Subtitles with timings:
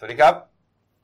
[0.00, 0.34] สวัสดีครับ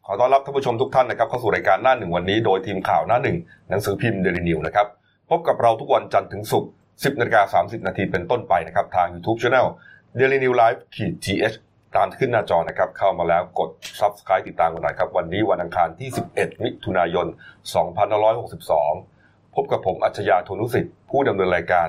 [0.07, 3.37] ขอต้อนรับท่านผู้ชมทุกท่านนะครับเข้าสู่รายการหน้าหนึ่งวันนี้โดยทีมข่าวหน้าหนึ่ง
[3.69, 4.87] หนังสือพิมพ์เดลินิวนะครับ
[5.31, 9.67] พบกับเราทุกวันจันทร์ถึงศุกร์10นาฬิกา30 นาทีเป็นต้นไปนะครับ ทาง YouTube Channel
[10.19, 11.57] Daily New Life ขีด GH
[11.97, 13.71] ตามขึ้นหน้าจอนะครับ เข้ามาแล้วกด
[14.01, 17.27] Subscribe ติดตามกันหน่อยครับ วันนี้วันอังคารที่ 11 มิถุนายน
[18.61, 21.89] 2562 พบกับผมอัจฉริยะโทนุสิทธิ์ผู้ดำเนินรายการ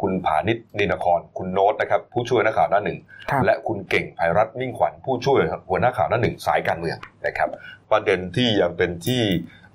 [0.00, 2.98] คุณผานิชนินคร คุณโน้ตนะครับผู้ช่วยนักข่าวหน้าหนึ่ง
[3.30, 5.38] ครับ และคุณเก่งภัยรัตน์มิ่งขวัญผู้ช่วย
[5.70, 7.48] หัวหน้าข่าวหน้าหนึ่งสายการเมืองนะครับ
[7.90, 9.22] ประเด็นที่ยังเป็นที่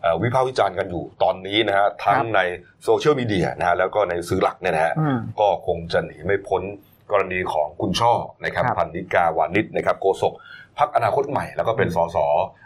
[0.02, 2.40] เอ่อวิพากษ์วิจารณ์กันอยู่ตอนนี้นะฮะทั้งครับใน
[2.84, 6.62] โซเชียลมีเดียนะฮะแล้วก็ในสื่อหลักเนี่ยนะฮะ อืม ก็คงจะหนีไม่พ้น
[7.12, 8.14] กรณีของคุณช่อ
[8.46, 10.34] นะครับครับพันนิกาวานิชนะครับโกศก
[10.80, 12.18] พักอนาคตใหม่ แล้วก็เป็นสส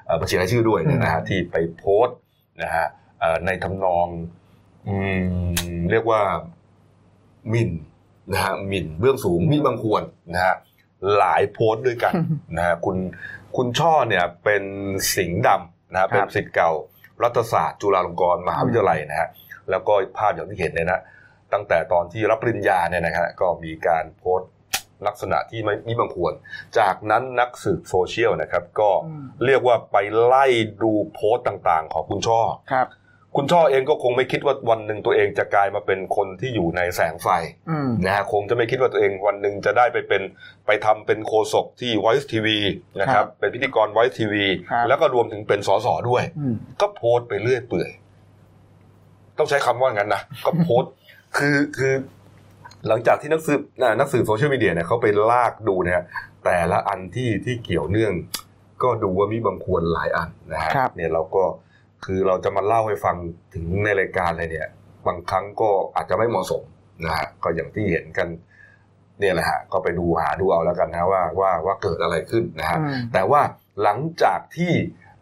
[0.05, 2.18] เอ่อบัญชีรายชื่อด้วยเนี่ยนะฮะที่ไปโพสต์
[2.63, 2.88] นะฮะ
[3.20, 4.08] เอ่อในทำนอง
[4.88, 6.22] อืมเรียกว่า
[7.49, 7.72] หมิ่น
[8.31, 10.55] นะฮะหมิ่นเบื้องสูงมิบังควรนะฮะ
[11.17, 12.13] หลายโพสต์ด้วยกัน
[12.58, 12.98] นะฮะคุณ
[13.58, 14.63] คุณช่อเนี่ยเป็น
[15.16, 16.71] สิงห์ดำนะฮะเป็นสิทธิ์เก่า
[17.23, 19.29] รัฐศาสตร์จุฬาลงกรณ์มหาวิทยาลัยนะฮะ
[19.70, 21.02] แล้วก็ภาพอย่างที่เห็นเนี่ยนะ
[21.54, 24.49] ตั้งแต่ตอนที่รับปริญญาเนี่ยนะฮะก็มีการโพสต์
[25.07, 26.34] ลักษณะที่ไม่มิบังควร
[26.80, 30.46] จากนั้นนักสืบโซเชียลนะครับ ก็อืมเรียกว่าไปไล่
[30.82, 32.87] ดูโพสต์ต่างๆ ของคุณช่อครับ
[33.36, 37.28] คุณช่อเองก็คงไม่คิดว่าวันหนึ่งตัวเองจะกลายมาเป็นคนที่อยู่ในแสงไฟ
[37.70, 40.22] อืมนะฮะคงจะไม่คิดว่าตัวเองวันหนึ่งจะได้ไปเป็น
[40.66, 42.48] ไปทำเป็นโฆษกที่ Voice TV
[43.02, 44.34] นะคครัรับบเป็นพิธีกร Voice TV
[44.72, 47.90] ครับแล้วก็รวมถึงเป็นสสด้วยอืมก็โพสต์ไปเรื่อยเปื่อย
[49.38, 50.92] ต้องใช้คำว่างั้นนะก็โพสต์
[51.38, 51.94] คือคือ
[52.88, 56.02] หลังจากที่นักสืบน่ะนักสืบโซเชียลมีเดียเนี่ยเขาไปลากดูเนี่ย
[56.46, 58.14] แต่ละอันที่ที่เกี่ยวเนื่อง
[58.84, 61.44] ก็ดูว่ามีบางควรหลายอันนะฮะครับเนี่ยเราก็
[62.05, 63.15] คือเราจะมาเล่าให้ฟัง
[63.54, 64.68] ถึงในรายการเลยเนี่ย
[65.07, 66.63] บางครั้งก็อาจจะไม่เหมาะสม
[67.06, 68.28] นะฮะก็อย่างที่เห็นกัน
[69.19, 73.41] เนี่ยแหละฮะก็ไปดูหาดูเอาแล้วกันนะว่าว่าว่าเกิดอะไรขึ้นนะฮะอืมแต่ว่า
[73.84, 74.74] หลังจากที่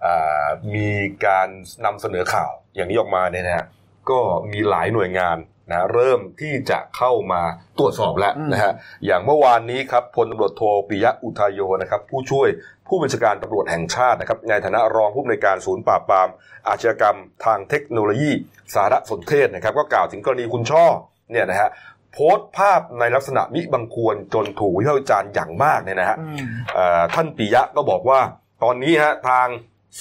[0.05, 0.89] อ่ามี
[1.25, 1.47] การ
[1.85, 3.65] นำเสนอข่าวอย่างนี้ออกมาเนี่ยนะฮะ
[4.09, 4.19] ก็
[4.51, 5.37] มีหลายหน่วยงาน
[5.69, 7.41] นะเริ่มที่จะเข้ามา
[7.79, 8.73] ตรวจสอบแล้วอืมนะฮะ
[9.05, 12.47] อย่างเมื่อวานนี้ครับพลตำรวจโทปิยะอุทายโยนะครับ ผู้ช่วย
[12.87, 16.27] ผู้บัญชาการตำรวจแห่งชาตินะครับในฐานะรองผู้อำนวยการศูนย์ปราบปราม
[16.67, 18.31] อาชญากรรมทางเทคโนโลยี
[18.73, 20.85] สารสนเทศนะครับ ก็กล่าวถึงกรณีคุณช่อ
[21.31, 21.69] เนี่ยนะฮะ
[22.13, 28.19] โพสต์ภาพในลักษณะมิบังควรจนถูกวิพากษ์วิจารณ์อย่างมากเนี่ยนะฮะอืมเอ่อท่านปิยะก็บอกว่า
[28.63, 29.47] ตอนนี้ฮะทาง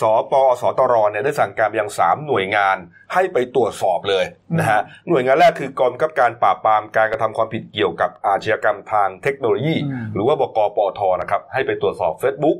[0.00, 2.76] สปสตรเนี่ยได้สั่งการไปยังสามหน่วยงาน
[3.12, 4.24] ให้ไปตรวจสอบเลย
[4.58, 12.58] นะฮะหน่วยงานแรกคือกองบังคับการปราบปรามการกระทำความผิดเกี่ยวกับอาชญากรรมทางเทคโนโลยีอืมหรือว่าบกปอทนะครับให้ไปตรวจสอบ Facebook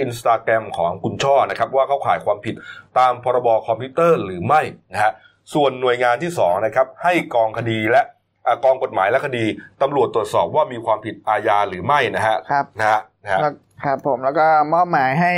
[0.00, 2.54] อินสตาแกรมของคุณช่อนะครับว่าเขาข่ายความผิด
[2.98, 4.62] ตามพรบคอมพิวเตอร์หรือไม่
[4.92, 5.12] นะฮะ
[5.54, 8.02] ส่วนหน่วยงานที่สองนะครับให้กองคดีและ
[8.46, 9.44] อ่ากองกฎหมายและคดี
[9.82, 13.52] ตำรวจตรวจสอบว่ามีความผิดอาญาหรือไม่นะฮะครับนะฮะนะฮะแล้ว
[13.84, 15.32] ครับ ผมแล้วก็มอบหมายให้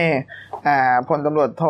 [0.67, 1.63] อ่าพลตำรวจโท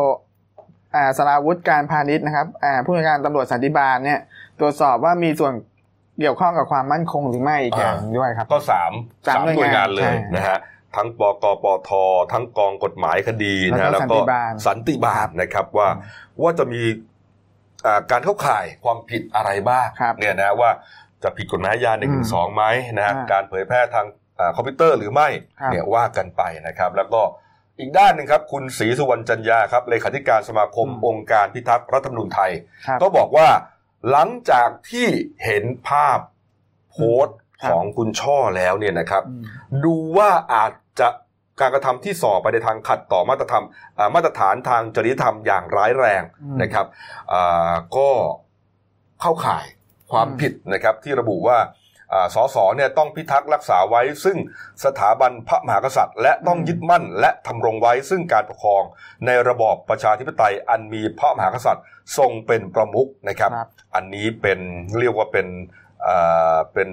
[0.94, 4.20] อ่าสราวุธการพาณิชย์นะครับอ่าผู้ในวยการตำรวจสันติบาลเนี่ย
[4.60, 5.52] ตรวจสอบว่ามีส่วน
[6.20, 8.92] เกี่ยวข้องกับความมั่นคงหรือไม่อีกอย่างหนึ่งด้วยครับ ก็สาม
[9.26, 10.58] สามหน่วยงานเลยใช่นะฮะ
[10.96, 11.90] ทั้งปกปท
[12.32, 15.88] ทั้งกองกฎหมายคดีนะฮะแล้แล้ววก็ก็สัสันนติติบาบาลลนะครับว่า
[16.42, 16.82] ว่าจะมี
[17.86, 20.70] อ่าการเข้าข่ายความผิดอะไรบ้างครับเนี่ยนะว่า
[21.22, 22.64] จะผิดกฎหมายอาญาหนึ่งอืมสองไหม
[22.96, 24.06] นะฮะอ่าการเผยแพร่ทาง
[24.38, 25.28] อ่าคอมพิวเตอร์หรือไม่
[25.60, 27.20] ครับเนี่ยว่ากันไปนะครับ แล้วก็
[27.78, 32.50] อีกด้านหนึ่งครับ คุณศรีสุวรรณจันยาครับเลขาธิการสมาคมอืมองค์การพิทักษ์รัฐธรรมนูญไทย
[32.86, 33.48] ครับก็บอกว่า
[34.10, 35.06] หลังจากที่
[35.44, 36.18] เห็นภาพ
[36.90, 39.42] โพสต์ครับของคุณช่อแล้วเนี่ยนะครับอืม
[39.84, 41.08] ดูว่าอาจจะ
[41.60, 43.62] การกระทำที่ส่อไปในทางขัดต่อมาตรฐาน
[43.98, 46.86] อ่ามาตรฐานทางจริยธรรมอย่างร้ายแรงอืมนะครับ
[47.32, 48.08] อ่าก็
[49.20, 49.64] เข้าข่าย
[50.10, 51.85] ความอืมผิดนะครับที่ระบุว่าอ่า
[52.34, 54.36] สสเนี่ยต้องพิทักษ์รักษาไว้ ซึ่ง
[54.84, 58.82] สถาบันพระมหากษัตริย์ และต้องยึดมั่นและทำรงไว้ซึ่งการปกครอง
[59.26, 61.84] ในระบอบประชาธิปไตยอันมีพระมหากษัตริย์
[62.18, 64.58] ทรงเป็นประมุขนะครับครับอันนี้เป็น
[65.00, 65.46] เรียกว่าเป็น
[66.02, 66.16] เอ่
[66.54, 66.88] อเป็น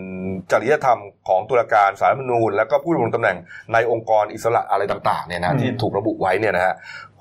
[0.52, 3.38] จริยธรรมของตุลาการสารรัฐธรรมนูญ แล้วก็ผู้ดำรงตำแหน่ง
[3.74, 6.76] ในองค์กรอิสระอะไรต่างๆเนี่ยอืนะมที่ถูกระบุไว้เนี่ยนะฮะ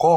[0.05, 0.15] ก็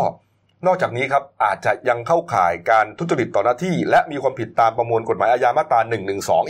[0.68, 5.98] นอกจากนี้ครับอาจจะยังเข้าข่ายการทุจริตต่อหน้าที่ และมีความผิดตามประมวลกฎหมายอาญามาตรา1นึ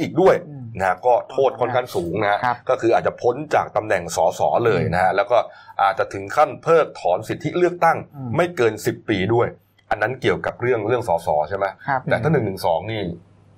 [0.02, 5.38] อีกด้วยอืม นะฮะก็โทษค่อนข้างสูงนะฮะครับก็คืออาจจะพ้นจากตำแหน่งสสเลยนะฮะแล้วก็
[5.84, 9.48] อาจจะถึงขั้นเพิกถอนสิทธิเลือกตั้งอืมไม่เกิน 10 ปีด้วย
[9.90, 13.02] อันนั้นเกี่ยวกับเรื่องเรื่องสสใช่ไหมครับแต่ถ้าหนึ่งหนึ่งสองนี่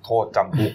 [0.06, 0.72] โทษจำคุก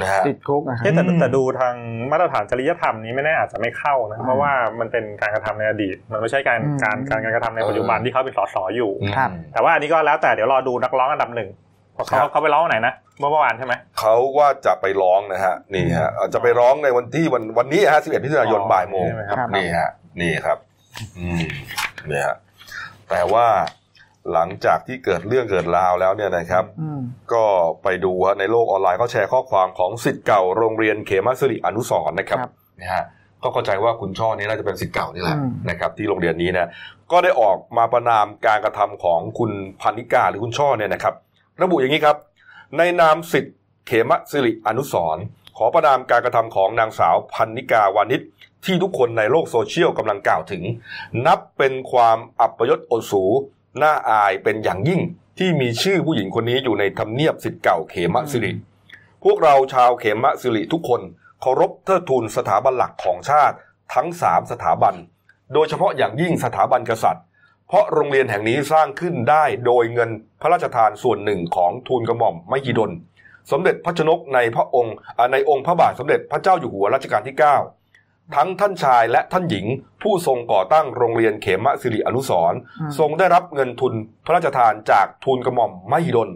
[0.00, 1.74] นะฮะติดคุกนะครับเอ๊ะแต่อืมแต่ดูทาง
[2.10, 11.48] มาตรฐานจริยธรรมนี้ไม่แน่อาจจะไม่เข้านะเพราะว่ามันเป็นการกระทำในอดีต มันไม่ใช่การอืมการการการกระทำในปัจจุบันที่เขาเป็นสสอยู่ครับแต่ว่าอันนี้ก็แล้วแต่เดี๋ยวรอดูนักร้องอันดับหนึ่ง
[11.94, 20.58] เพราะเขาครับเขาไปร้องวันไหนนะเมื่อวานใช่ไหมเขาว่าจะไปร้องนะฮะนี่ฮะอาจจะไปร้องในวันที่วันวันนี้ฮะ11มิถุนายนอ๋อบ่ายโมงใช่ไหมครับครับนี่ฮะนี่ครับ
[21.18, 21.42] อืม
[22.10, 22.36] นี่ฮะ
[23.10, 23.46] แต่ว่า
[24.32, 27.00] หลังจากที่เกิดเรื่องเกิดราวแล้วเนี่ยนะครับอืม
[27.32, 27.44] ก็
[27.82, 33.04] ไปดูฮะในโลกออนไลน์เขาแชร์ข้อความของสิทธิ์เก่าโรงเรียนเขมาสิริอนุสรณ์นะครับครับนะฮะ
[33.42, 36.68] ก็เข้าใจว่าคุณช่อนี้น่าจะเป็นสิทธิ์เก่านี่แหละอืมนะครับ ที่โรงเรียนนี้นะ
[37.12, 39.50] ก็ได้ออกมาประณามการกระทำของคุณ
[39.80, 41.14] พรรณิการ์หรือคุณช่อเนี่ยนะครับ
[41.62, 42.16] ระบุอย่างนี้ครับ
[42.76, 43.56] ในนามศิษย์
[43.86, 45.18] เขมะสิริอนุสสรณ์
[45.56, 48.20] ขอประณามการกระทำของนางสาวพรรณิการ์ วานิช
[48.64, 50.62] ที่ทุกคนในโลกโซเชียลกำลังกล่าวถึง
[51.26, 53.24] นับเป็นความอัปยศอดสู
[53.82, 55.00] น่าอายเป็นอย่างยิ่ง
[55.38, 58.52] ที่มีชื่อผู้หญิงคนนี้อยู่ในทำเนียบศิษย์เก่าเขมะสิริ
[59.24, 61.00] พวกเราชาวเขมะสิริทุกคน
[61.40, 63.56] เคารพเทิดทูนสถาบันหลักของชาติ
[63.94, 64.94] ทั้งสามสถาบัน
[65.52, 67.24] โดยเฉพาะอย่างยิ่งสถาบันกษัตริย์
[67.68, 72.90] เพราะโรงเรียนแห่งนี้สร้างขึ้นได้โดยเงินพระราชทานส่วนหนึ่งของทูลกระหม่อมมหิดล
[73.50, 74.94] สมเด็จพระชนกในพระองค์
[75.32, 79.66] ในองค์พระบาทสมเด็จพระเจ้าอยู่หัวรัชกาลที่ 9 ทั้งท่านชายและท่านหญิง
[80.02, 83.92] ผู้ทรงก่อตั้งโรงเรียนเขมสิริอนุสรณ์อืมทรงได้รับเงินทุน
[84.24, 86.28] พระราชทานจากทูลกระหม่อมมหิดล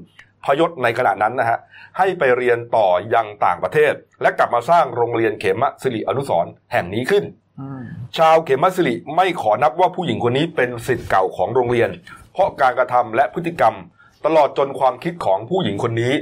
[0.45, 1.59] พยศในขณะนั้นนะฮะ
[1.99, 3.93] ให้ไปเรียนต่อยังต่างประเทศ
[4.23, 7.25] และกลับมาสร้างโรงเรียนเขมสิริอนุสรแห่งนี้ขึ้น
[8.19, 11.91] ชาวเขมสิริไม่ขอนับว่าผู้หญิงคนนี้เป็นสิทธิ์เก่าของโรงเรียน
[12.33, 13.75] เพราะการกระทำและพฤติกรรม
[14.27, 16.13] ตลอดจนความคิดของผู้หญิงคนนี้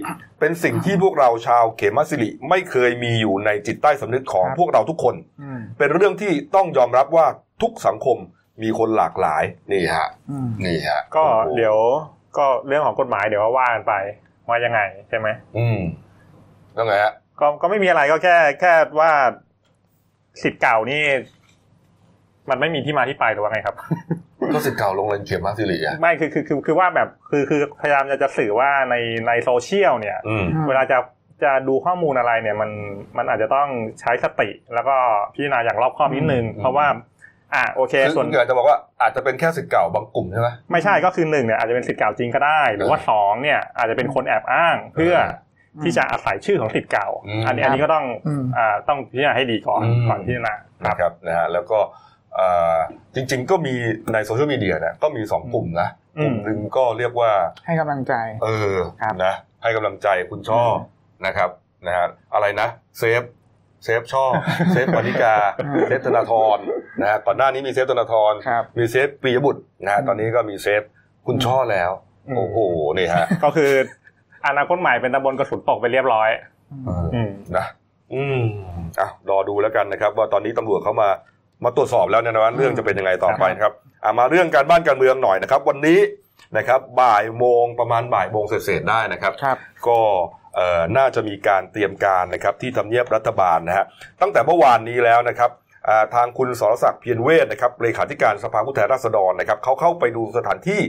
[0.41, 7.27] เป็นสิ่งที่พวกเราชาวเขมสิริไม่เคยมีอยู่ในจิตใต้สำนึกของพวกเราทุกคนอืมเป็นเรื่องที่ต้องยอมรับว่า
[7.62, 8.19] ทุกสังคม
[8.62, 9.43] มีคนหลากหลาย
[9.73, 11.77] นี่ฮะอืมนี่ฮะก็โอ้โหเดี๋ยว
[12.37, 13.94] ก็เรื่องของกฎหมายเดี๋ยวว่ากันไป
[14.49, 15.79] ว่ายังไงใช่ไหมอืม
[16.75, 19.11] แล้วไงฮะก็ก็ไม่มีอะไรก็แค่แค่ว่า
[20.43, 21.03] สิทธิ์เก่านี่
[22.50, 23.77] มันไม่มีที่มาที่ไปหรือว่าไงครับ
[24.55, 28.94] ก็สิทธิ์เก่าโรงเรียนเขมสิริอะไม่คือคือคือคือว่าแบบคือคือพยายามจะจะสื่อว่าใน
[29.27, 30.99] ในโซเชียลเนี่ยอืมอืมเวลาจะ
[31.44, 32.71] จะดูข้อมูลอะไรเนี่ยมัน
[33.17, 33.69] มันอาจจะต้อง
[34.00, 34.97] ใช้สติ แล้วก็
[35.35, 36.87] พิจารณาอย่างรอบคอบนิดนึงอืมเพราะว่า
[37.55, 45.19] อะโอเคคือส่วนคุณเกิดจะบอกว่าอาจจะเป็นแค่สิทธิ์เก่าบางกลุ่มใช่ไหมไม่ใช่ก็คือหนึ่งเนี่ยอาจจะเป็นสิทธิ์เก่าจริงก็ได้ หรือว่าสองเนี่ยอาจจะเป็นคนแอบอ้างเพื่ออ
[45.82, 50.55] ที่จะอาศัยชื่อของสิทธิ์เก่าอืมอันนี้อันนี้ก็ต้องอืมอ่าต้องพิจารณาให้ดีก่อนอืมก่อนพิจารณา
[50.87, 51.78] นะครับนะฮะแล้วก็
[52.34, 52.76] เอ่อ
[53.14, 53.75] จริงๆก็มี
[54.12, 55.88] ในโซเชียลมีเดียเนี่ยก็มีสองกลุ่มนะ
[56.23, 57.31] กลุ่มหนึ่งก็เรียกว่า
[57.67, 58.14] ให้กำลังใจ
[58.44, 60.78] เออครับนะให้กำลังใจคุณช่ออม
[61.26, 61.50] นะครับ
[61.87, 62.69] นะฮะอะไรนะ
[62.99, 63.23] save
[63.85, 64.25] save ช่อ
[64.73, 66.58] save พรรณิการ์อืม save ธนาธร
[67.00, 70.82] นะฮะก่อนหน้านี้มี save ธนาธรครับมี save ปิยบุตรนะฮะอืมตอนนี้ก็มี save
[71.26, 71.90] คุณช่อแล้ว
[72.29, 72.56] อืมโอ้โห
[72.99, 73.72] นี่ฮะก็คือ
[74.48, 76.28] อนาคตใหม่เป็นตำบลกระสุนตกไปเรียบร้อย
[76.87, 77.66] เอออืมนะ
[78.14, 78.40] อืม
[79.00, 81.08] อะรอดูแล้วกันนะครับ ว่าตอนนี้ตำรวจเขามา
[81.64, 83.72] มาตรวจสอบแล้วเนี่ยนะว่าเรื่องจะเป็นยังไงต่อไปนะครับ
[84.04, 86.00] อะมาเรื่องการบ้านการเมืองหน่อยนะครับ วันนี้
[86.56, 89.56] นะครับ บ่ายโมงประมาณบ่ายโมงเศษๆได้นะครับครับ
[89.88, 89.98] ก็
[90.56, 93.84] เอ่อน่าจะมีการเตรียมการนะครับ ที่ทำเนียบรัฐบาลนะฮะ
[94.20, 95.66] ตั้งแต่เมื่อวานนี้แล้วนะครับอ่า
[96.15, 100.81] ทางคุณสรศักดิ์เพียรเวทนะครับเลขาธิการสภาผู้แทนราษฎรนะครับเขาเข้าไปดูสถานที่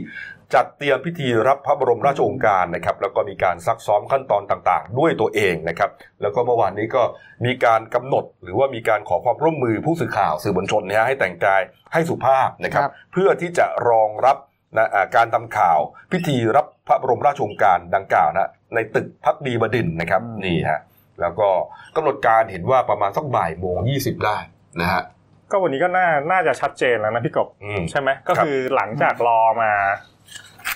[0.55, 5.91] จัดเตรียมพิธีรับพระบรมราชโองการนะครับแล้วก็มีการซักซ้อมขั้นตอนต่างๆ ด้วยตัวเองนะครับ
[6.21, 7.03] แล้วก็เมื่อวานนี้ก็
[7.45, 11.61] มีการกำหนด หรือว่ามีการขอความร่วมมือผู้สื่อข่าวสื่อมวลชนนะฮะให้แต่งกาย
[11.93, 14.37] ให้สุภาพนะครับครับเพื่อที่จะรองรับ
[14.77, 15.79] นะอ่าการทำข่าว
[16.11, 20.79] พิธีรับพระบรมราชโองการดังกล่าวนะในตึกพักดีบดินทร์นะครับอืมนี่ฮะ
[21.21, 21.49] แล้วก็
[21.95, 24.37] กำหนดการเห็นว่าประมาณสักบ่ายโมงยี่สิบได้
[24.81, 25.01] นะฮะ
[25.51, 29.71] ก็วันนี้ก็น่าน่าจะชัดเจนแล้วนะพี่กบอืมใช่ไหมก็คือหลังจากรอมา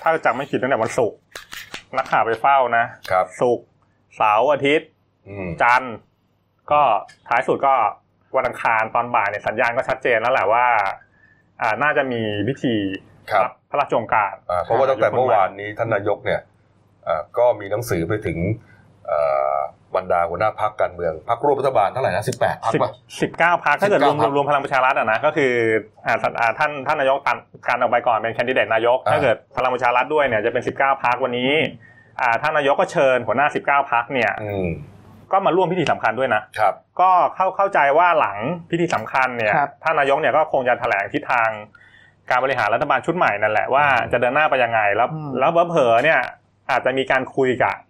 [0.02, 1.18] ถ้าจำไม่ผิดตั้งแต่วันศุกร์
[1.98, 3.66] นักข่าวไปเฝ้านะครับศุกร์
[4.16, 4.88] เสาร์อาทิตย์
[5.30, 5.96] อืมจันทร์
[6.72, 6.82] ก็
[7.28, 7.74] ท้ายสุดก็
[8.36, 10.66] วันอังคารตอนบ่ายเนี่ยสัญญาณก็ชัดเจนแล้วแหละว่า
[11.62, 12.76] อ่าน่าจะมีพิธี
[13.32, 16.42] ครับพระราชโองการอ่าเพราะว่าตั้งแต่เมื่อวานนี้ท่านนายกเนี่ย
[17.08, 18.38] อ่าก็มีหนังสือไปถึง
[19.10, 19.60] อ่า
[19.96, 25.54] บรรดาหัวหน้าพักการเมืองพักร่วมรัฐบาลเท่าไหร่นะสิบแปดพักสิบป่ะสิบเก้าพักถ้าเกิดรวม19พรรครวมพลังประชารัฐอะนะก็คือ
[26.06, 31.52] อ่าท่านอ่าท่านท่านนายกตันการออกไปก่อนเป็นแคนดิเดตนายกอ่าถ้าเกิดพลังประชารัฐด้วยเนี่ยจะเป็นสิบเก้าพักวันนี้
[32.22, 34.68] อ่าท่านนายกก็เชิญหัวหน้าสิบเก้าพักเนี่ยอืม
[35.32, 38.38] ก็มาร่วมพิธีสำคัญด้วยนะครับก็เข้าเข้าใจว่าหลัง
[38.72, 41.50] พิธีสำคัญเนี่ยครับท่านนายกเนี่ยก็คงจะแถลงทิศทาง
[42.30, 46.20] การบริหารรัฐบาลชุดใหม่นั่นแหละว่าอืมจะเดินหน้าไปยังไงแล้วอืมแล้วเผลอๆเนี่ย
[46.70, 47.82] อาจจะมีการคุยกับอ่า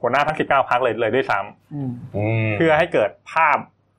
[0.00, 3.58] หัวหน้าทั้ง 19 พักเลยเลยด้วยซ้ำอืมอืมเพื่อให้เกิดภาพ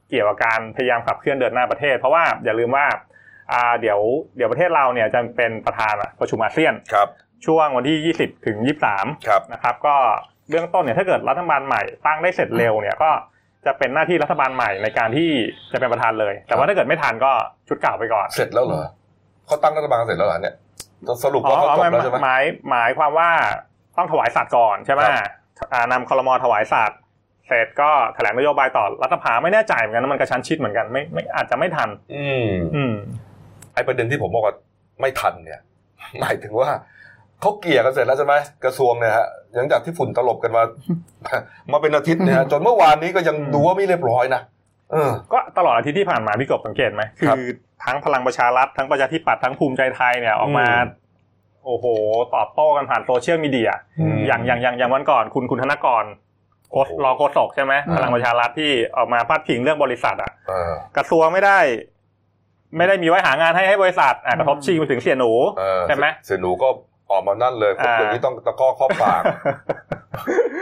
[0.09, 2.85] เกี่ยวกับการพยายามขับเคลื่อนเดินหน้าประเทศ เพราะว่าอย่าลืมว่า
[3.51, 3.99] อ่าเดี๋ยว
[4.37, 7.07] เดี๋ยวประเทศเราเนี่ยจะเป็นประธานประชุมอาเซียนครับ
[7.45, 8.57] ช่วงวันที่ 20 ถึง
[8.93, 9.95] 23ครับนะครับ ก็
[10.49, 13.11] เบื้องต้นเนี่ยถ้าเกิดรัฐบาลใหม่ตั้งได้เสร็จเร็วเนี่ยก็
[13.65, 15.29] จะเป็นหน้าที่รัฐบาลใหม่ในการที่
[15.73, 17.31] จะเป็นประธานเลย แต่ว่าถ้าเกิดไม่ทันก็
[17.67, 18.87] ชุดเก่าไปก่อน เสร็จแล้วเหรอ
[19.45, 20.55] เขาตั้งรัฐบาลเสร็จแล้วเหรอเนี่ย
[21.23, 23.29] สรุปอ๋อว่าเขาอ๋อจบแล้วใช่ไหมหมายหมายความว่า
[23.99, 26.99] ต้องถวายสัตย์ก่อนใช่ไหมครับอ่านำคลมถวายสัตย์
[27.47, 32.93] เสร็จก็แถลงนโยบายต่อรัฐสภาไม่แน่ใจเหมือนกันนะมันกระชั้นชิดเหมือนกันไม่ไม่อาจจะไม่ทัน อืมอืม
[33.73, 34.55] ไอประเด็นที่ผมบอกว่า
[35.01, 35.61] ไม่ทันเนี่ย
[36.19, 36.69] หมายถึงว่า
[37.41, 40.63] เขาเกลี่ยกันเสร็จแล้วใช่ไหมกระทรวงเนี่ยฮะหลังจากที่ฝุ่นตลบกันมา
[41.71, 44.41] มาเป็นอาทิตย์เนี่ยฮะจนเมื่อวานนี้ก็ยังดูว่าไม่เรียบร้อยนะ
[44.91, 47.41] เออก็ตลอดอาทิตย์ที่ผ่านมาพี่กบสังเกตไหมครับคือ
[47.85, 51.08] ทั้งพลังประชารัฐทั้งประชาธิปัตย์ทั้งภูมิใจไทยเนี่ยออกมาอืม
[51.65, 51.85] โอ้โห
[52.35, 56.03] ตอบโต้กันผ่านโซเชียลมีเดียอืมอย่างอย่างอย่างอย่างวันก่อนคุณคุณธนกร
[56.71, 61.59] โคสโอ้โหรองโฆษกใช่ไหมอืมพลังประชารัฐที่ออกมาพาดพิงเรื่องบริษัท อะเออกระทรวงไม่ได้
[62.77, 66.67] ไม่ได้มีไว้หางานให้ให้บริษัทอะกระทบชิงไปถึงเสียหนูเออใช่ไหมเสียหนูก็
[67.11, 69.21] ออกมานั่นเลยอ่าอย่างนี้ต้องตะก้อข้อปาก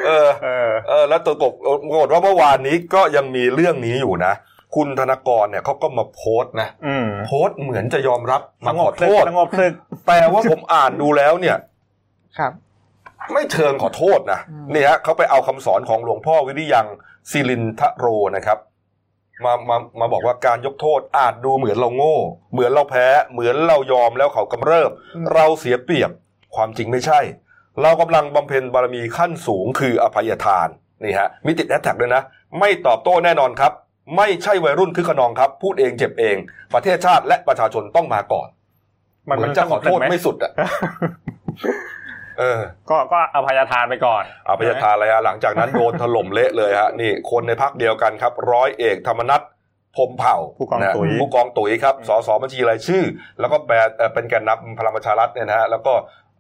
[0.05, 1.53] เออเออ เออ แล้วตัวกบ
[1.91, 4.33] ปรากฏว่าเมื่อวานนี้ก็ยังมีเรื่องนี้อยู่นะ
[4.77, 9.74] คุณธนกรเนี่ยเขาก็มาโพสต์นะอืมโพสต์เหมือนจะยอมรับสมางขบอศึโทกษสงบศึก
[10.07, 11.57] แต่ว่าผมอ่านดูแล้วเนี่ย
[12.38, 12.51] ครับ
[13.34, 16.88] ไม่เชิงขอโทษนะอืมนี่ฮะเขาไปเอาคำสอนของหลวงพ่อวิริยัง
[17.31, 18.05] ศิรินทโร
[18.36, 18.57] นะครับ
[19.46, 22.17] มามามาบอกว่าการยกโทษอาจดูเหมือนเราโง่
[22.51, 24.91] เหมือนเราแพ้ เหมือนเรายอมแล้วเขากำเริบ
[25.34, 26.12] เราเสียเปรียบ
[26.55, 27.19] ความจริงไม่ใช่
[27.81, 30.67] เรากำลังบำเพ็ญบารมีขั้นสูงคืออภัยทาน
[31.03, 32.22] นี่ฮะมีติดแฮชแท็กด้วยนะ
[32.60, 33.72] ไม่ตอบโต้แน่นอนครับ
[34.15, 36.35] ไม่ใช่วัยรุ่นคึกขนองครับ พูดเองเจ็บเอง
[36.73, 38.47] ประเทศชาติและประชาชนต้องมาก่อน
[39.29, 40.51] มันเหมืมัอนนจะขอโทษสงบศึกหไม่สุดอะ
[42.39, 49.41] เออ ก็ก็อภัยทานไปก่อนอภัยทานอะไรฮะหลังจากนั้นโดนถล่มเละเลยฮะนี่คนในพักเดียวกันครับ ร้อยเอกธรรมนัฐ
[49.95, 53.03] พรหมเผ่าผู้กองนะตุ๋ยผู้กองตุ๋ยครับอืมสสบัญชีรายชื่อ
[53.39, 55.93] แล้วก็แปลเอ่อเป็นแกนนำพลังประชารัฐเนี่ยนะฮะแล้วก็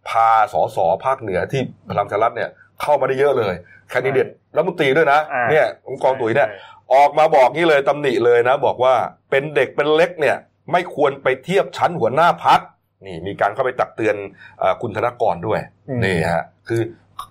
[0.09, 2.49] พาสสภาคเหนือที่พลังประชารัฐเนี่ย
[2.81, 3.53] เข้ามาได้เยอะเลย
[3.89, 6.49] แคนดิเดตรัฐมนตรีด้วยนะอ่าเนี่ยผู้กองตุ๋ยเนี่ย
[6.93, 8.93] ออกมาบอกนี่เลยตำหนิเลยนะ บอกว่า
[9.31, 10.37] เป็นเด็กเป็นเล็กเนี่ย
[10.71, 12.59] ไม่ควรไปเทียบชั้นหัวหน้าพัก
[13.05, 14.15] นี่มีการเข้าไปตักเตือน
[14.59, 16.81] เอ่อคุณธนกรด้วยอืมนี่ฮะคือ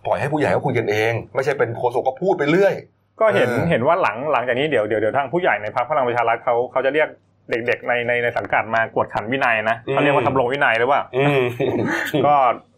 [0.07, 2.75] ปล่อยให้ผู้ใหญ่เขาคุยกันเอง ไม่ใช่เป็นโฆษกก็พูดไปเรื่อย
[3.21, 7.09] ก็เห็นเออเห็นว่าหลังหลังจากนี้เดี๋ยวเดี๋ยวเดี๋ยวทางผู้ใหญ่ในพรรคพลังประชารัฐเขาเขาจะเรียก
[7.51, 11.41] เด็กๆในในในสังกัดมากวดขันวินัยนะอืมเขาเรียกว่าทำรงวินัยหรือเปล่าอืม
[12.27, 12.35] ก็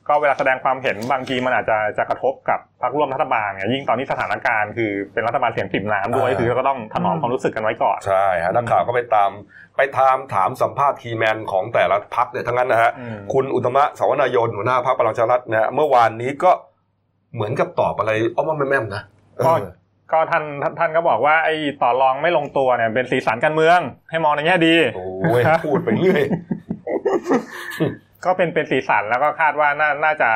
[0.09, 9.31] ก็เวลาแสดงความเห็นบางทีมันอาจจะจะกระทบกับพรรคร่วมรัฐบาลไงยิ่งตอนนี้สถานการณ์คือเป็นรัฐบาลเสียงปริ่มน้ำด้วยอ่าคือก็ต้องถนอมความรู้สึกกันไว้ก่อนใช่ฮะนักข่าวก็ไปตาม
[9.77, 16.51] ไปตามถามสัมภาษณ์ keyman ของแต่ละพรรคเนี่ยทั้งนั้นนะฮะอืมคุณอุตตม สาวนายนหัวหน้าพรรคพลังประชารัฐนะฮะเมื่อวานนี้ก็
[17.35, 19.03] เหมือนกับตอบอะไรอ้อมๆแอ้มๆนะ
[19.47, 19.71] ก็เออ
[20.13, 23.79] ก็ท่านท่านท่านก็บอกว่าไอ้ต่อรองไม่ลงตัวเนี่ยเป็นสีสันการเมือง
[24.11, 26.23] ให้มองในแง่ดีโอ้ยพูดไปเรื่อย
[28.25, 30.31] ก็เป็นเป็นสีสันแล้วก็คาดว่าน่าน่าจะ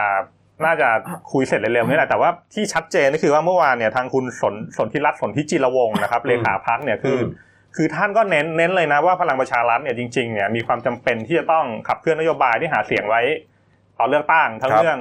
[0.64, 0.88] น่าจะ
[1.32, 7.30] คุยเสร็จเร็วๆนี่แหละแต่ว่าที่ชัดเจนก็คือว่าเมื่อวานเนี่ยทางคุณสนสนธิรัตน์สนธิจิรวงศ์นะครับเลขาพรรคเนี่ยคืออม
[7.76, 13.22] คือท่านก็เน้นเน้นเลยนะว่าพลังประชารัฐเนี่ยจริงๆเนี่ยมีความจำเป็นที่จะต้องขับเคลื่อนนโยบายที่หาเสียงไว้
[13.98, 14.98] ต่อเลือกตั้งทั้งเรื่อง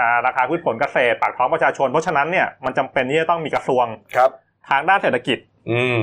[0.00, 3.86] อ่าราคาพืชผลเกษตรปากท้องประชาชน เพราะฉะนั้นเนี่ยมันจำเป็นที่จะต้องมีกระทรวง
[4.16, 4.30] ครับ
[4.68, 5.38] ทางด้านเศรษฐกิจ
[5.70, 6.02] อืม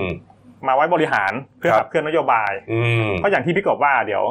[0.67, 4.23] มาไว้บริหารเพื่อครับขับเคลื่อนนโยบายอืมก็อย่างที่พี่กบว่าเดี๋ยว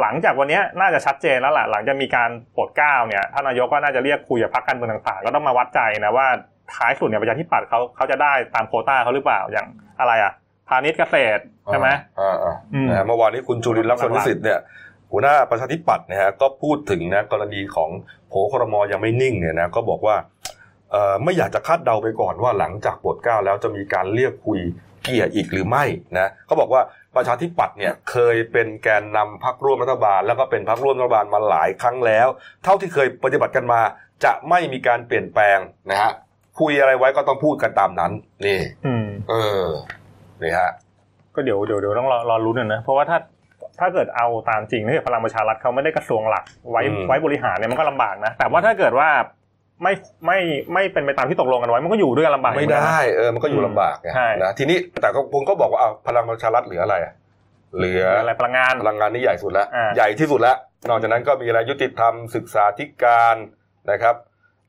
[0.00, 6.26] หลังจากวันเนี้ยน่าจะชัดเจนแล้วแหละหลังจากมีการโปรดเกล้าเนี่ยท่านนายกก็น่าจะเรียกคุยกับพรรคการเมืองต่างๆ ก็ต้องมาวัดใจนะว่า
[6.74, 9.66] ท้ายสุดเนี่ยประชาธิปัตย์เขาเขาจะได้ตามโควต้าเขาหรือเปล่าอย่าง
[10.00, 10.32] อะไรอะ
[10.68, 14.58] พาณิชย์เกษตรใช่ไหมอ่าอ่าอืมนะฮะเมื่อวานนี้คุณจุลินทร์ลักษณะวิสิทธิ์เนี่ย
[15.10, 17.90] หัวหน้าประชาธิปัตย์นะฮะก็พูดถึงนะกรณีของ
[18.28, 20.16] โผครมยังไม่นิ่งเนี่ยนะก็บอกว่า
[20.90, 24.60] เอ่อไม่อยากจะคาดเดาไปก่อนว่าหลังจากโปรดเกล้าแล้วจะมีการเรียกคุย
[25.02, 25.84] เกลี่ยอีกหรือไม่
[26.18, 26.82] นะเขาบอกว่า
[27.16, 32.26] ประชาธิปัตย์เนี่ยเคยเป็นแกนนำพรรคร่วมรัฐบาล แล้วก็เป็นพรรคร่วมรัฐบาลมาหลายครั้งแล้ว
[32.64, 33.80] เท่าที่เคยปฏิบัติกันมา
[34.24, 35.58] จะไม่มีการเปลี่ยนแปลง
[35.90, 36.12] นะฮะ
[36.60, 38.12] คุยอะไรไว้ก็ต้องพูดกันตามนั้น
[38.46, 39.66] นี่อืมเออ
[40.42, 40.70] นี่ฮะ
[41.34, 43.18] ก็เดี๋ยวเดี๋ยวเดี๋ยวต้องรอรอรุ้นนะเพราะว่าถ้า
[43.80, 49.08] ถ้าเกิดเอาตามจริงถ้าเกิดพลังประชารัฐเขาไม่ได้กระทรวงหลักไว้อืมไว้บริหารเนี่ยมันก็ลำบากนะ แต่ว่าถ้าเกิดว่า
[49.82, 49.92] ไม่
[50.26, 50.38] ไม่
[50.72, 57.12] ไม่เป็นไปตามที่ตกลงกันไว้ มันก็อยู่ด้วยกันลำบากไม่เหอนกันนะได้เออมันก็อยู่ลำบากไงใช่นะทีนี้แต่ก็ผมก็บอกว่าเอาพลังประชารัฐเหลืออะไรอะ
[57.76, 60.56] เหลืออะไรพลังงานพลังงานนี่ใหญ่สุดแล้วอ่าใหญ่ที่สุดแล้ว
[60.88, 63.36] นอกจากนั้นก็มีอะไรยุติธรรมศึกษาธิการ
[63.90, 64.14] นะครับ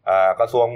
[0.10, 0.68] อ่ากระทรวง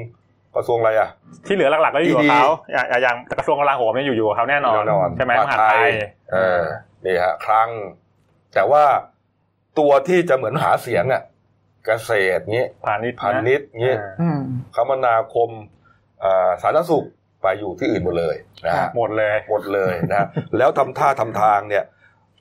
[0.55, 1.09] กระทรวงอะไรอะ
[1.47, 5.91] ที่เหลือหลักๆก็อยู่กับเขาอย่างอย่างกระทรวงกลาโหมเนี่ยอยู่อยู่กับเขาแน่นอนแน่นอนใช่ไหมมมหาหาดดไทไทยย
[6.31, 6.63] เออ
[7.05, 7.69] นี่ฮะครั้ง
[8.53, 8.83] แต่ว่า
[9.79, 11.21] ตัวที่จะเหมือนหาเสียงอะ
[11.85, 14.39] เกษตรเงี้ยพาณิชย์พาณิชย์เงี้ยอ่าอืม
[14.75, 15.49] คมนาคม
[16.23, 17.05] อ่าสาธารณสุข
[17.41, 20.27] ไปอยู่ที่อื่นหมดเลยนะครัฮะบหมดเลยหมดเลยนะ
[20.57, 21.83] แล้วทำท่าทำทางเนี่ย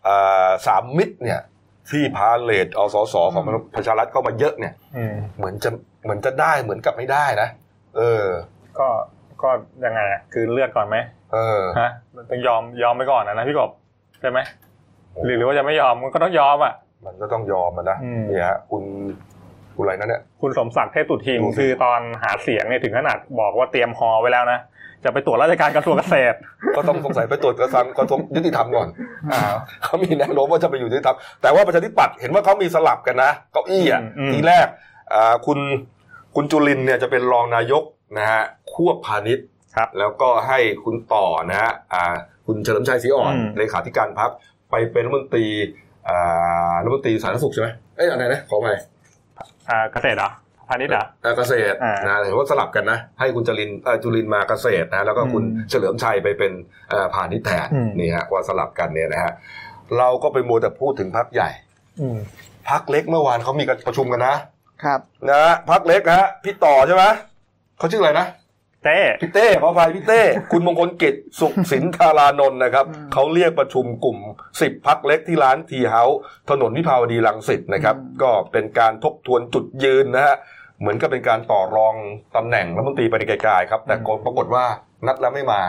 [0.07, 1.41] อ่าสามมิตรเนี่ย
[1.91, 3.43] ที่พาเลทเอาสสของ
[3.77, 5.71] ประชารัฐเข้ามาเยอะเนี่ยอืมเหมือนจะ
[6.05, 7.49] เหมือนจะได้เหมือนกับไม่ได้นะ
[7.97, 8.25] เออ
[8.79, 8.89] ก็
[9.43, 9.51] ก็
[9.85, 10.97] ยังไงอะคือเลือดก่อนไหม
[11.33, 13.71] เออฮะมันต้องยอมยอมไปก่อนนะนะพี่กบ
[14.21, 14.39] ใช่ไหม
[15.25, 16.75] หรือหรือว่าจะไม่ยอมมันก็ต้องยอมอะ
[17.07, 18.83] มันก็ต้องยอมมันนะอืมเนี่ยฮะคุณ
[19.77, 24.61] คุณอะไรนั่นเนี่ยคุณสมศักดิ์เทพตุทินดูสิคือตอนหาเสียงเนี่ยถึงขนาดบอกว่าเตรียมฮอไว้แล้วนะ
[25.05, 26.37] จะไปตรวจราชการกระทรวงเกษตร
[26.77, 28.89] ก็ต้องสงสัยไปตรวจกระทรวงกระทรวงยุติธรรมก่อน
[29.33, 29.41] อ่า
[29.83, 34.67] เขามีแนวโน้มว่าจะไปอยู่ยุติธรรมแต่ว่าประชาธิปัตย์เห็นว่าเขามีสลับกันนะเก้าอี้อะอืมทีแรก
[35.15, 35.59] อ่าคุณ
[36.37, 37.83] คุณจุลินเนี่ยจะเป็นรองนายก
[38.19, 42.15] นะฮะควบพาณิชย์ครับแล้วก็ให้คุณต่อนะฮะอ่า
[42.47, 44.31] คุณเฉลิมชัยศรีอ่อนอืมเลขาธิการพัก
[44.71, 45.47] ไปเป็นรัฐมนตรี
[46.09, 48.75] อ่ารัฐมนตรีสาธารณสุขใช่ไหมเอ้ยอะไรนะขอใหม่
[49.71, 50.31] อ่าเกษตรเหรอ
[50.69, 56.53] พาณิชย์เหรอ เอ่อเกษตรอ่านนะเห็นว่าสลับกันนะ ให้คุณจรินเอ่อจุลินมาเกษตรนะแล้วก็คุณอืมเฉลิมชัยไปเป็น
[56.91, 59.33] เอ่อพาณิชย์แทนอืม นี่ฮะว่าสลับกันเนี่ยนะฮะ
[59.99, 61.51] เราก็ไปมัวแต่พูดถึงพักใหญ่
[62.01, 62.19] อืม
[62.69, 64.37] พักเล็กเมื่อวานเขามีการประชุมกันนะ
[64.85, 67.05] ครับ นะฮะพักเล็กฮะพี่ต่อใช่ไหม
[67.79, 68.27] เขาชื่ออะไรนะ
[68.85, 70.23] เต้พี่เต้ขออภัยพี่เต้
[70.53, 74.19] คุณมงคลกิจสุขสินธารานนท์นะครับอืมเขาเรียกประชุมกลุ่ม
[74.53, 76.19] 10พักเล็กที่ร้านทีเฮาส์
[76.51, 80.37] ถนนวิภาวดีรังสิตนะครับ ก็เป็นการทบทวนจุดยืนนะฮะ
[80.81, 81.95] เหมือนกับเป็นการต่อรอง
[82.37, 84.65] ตำแหน่งรัฐมนตรีไปในไกลๆครับ แต่ปรากฏว่า
[85.07, 85.63] นัดแล้วไม่มา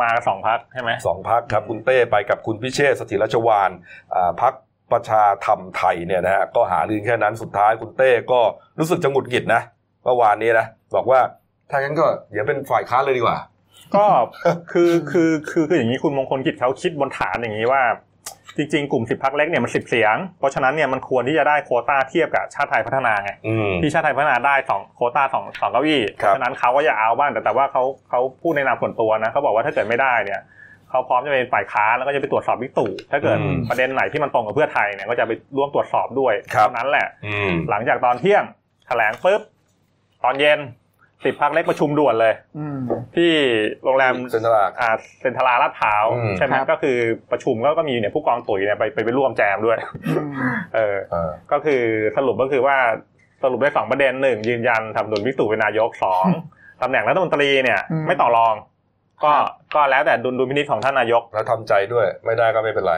[0.00, 3.70] มาสองพักใช่ไหมสองพักครับ คุณเต้ไปกับคุณพิเชษฐ์สถิรชวาน
[4.14, 4.54] อ่าพัก
[4.92, 8.40] ประชาธรรมไทยเนี่ยนะฮะก็หารือแค่นั้นสุดท้ายคุณเต้ก็
[8.78, 9.62] รู้สึกจะหงุดหงิดนะ
[10.04, 11.20] เมื่อวานนี้นะบอกว่า
[11.70, 13.38] ถ้างั้นก็อย่าเป็นฝ่ายค้านเลยดีกว่า
[13.94, 14.06] ก็
[14.72, 17.82] คือคือคือคืออย่างนี้คุณมงคลกิจเขาคิดบนฐานอย่างนี้ว่า
[18.56, 30.40] จริงๆ กลุ่มสิบพักเล็กเนี่ยมันสิบเสียง เพราะฉะนั้นเนี่ยมันควรที่จะได้โควต้าเทียบกับชาติไทยพัฒนาไงอืมที่ชาติไทยพัฒนาได้สองโควต้าสองสองเก้าอี้เพครับราะฉะนั้นเขาก็จะเอาบ้างแต่แต่ว่าเขาเขาพูดในนามส่วนตัวนะเขาบอกว่าถ้าเกิดไม่ได้เนี่ย
[30.90, 38.44] เขาพร้อมจะเป็นฝ่ายค้านแล้วก็จะไปตรวจสอบวิกตู่ถ้าเกิดอืมประเด็นไหนที่มันตรงกับเพื่อไทยเนี่ยก็จะไปร่วมตรวจสอบด้วยครับเท่านั้นแหละอืมหลังจากตอนเที่ยง
[38.86, 39.40] แถลงปุ๊บ
[40.24, 40.58] ตอนเย็น
[41.24, 42.78] สิบพักเล็กประชุมด่วนเลยอืม
[43.16, 43.30] ที่
[43.84, 46.96] โรงแรมเซ็นทรัลลาดอ่าเซ็นทราลาดพร้าวอืมใช่ไหมครับก็คือ
[47.30, 50.32] ประชุมก็ก็มีเนี่ยผู้กองตุ๋ยเนี่ยไปไปไปร่วมแจมด้วยอืม
[50.74, 51.82] เออเออก็คือ
[52.16, 52.76] สรุปก็คือว่า
[53.42, 56.24] สรุปได้สองประเด็นหนึ่งยืนยันทำดุลวิกตู่เป็นนายกสอง
[56.82, 58.54] ตำแหน่งรัฐมนตรีเนี่ยอืมไม่ต่อรอง
[59.24, 62.94] ก็ครับก็แล้วแต่ดุลดุลพินิจของท่านนายกแล้วทำใจด้วย ไม่ได้ก็ไม่เป็นไร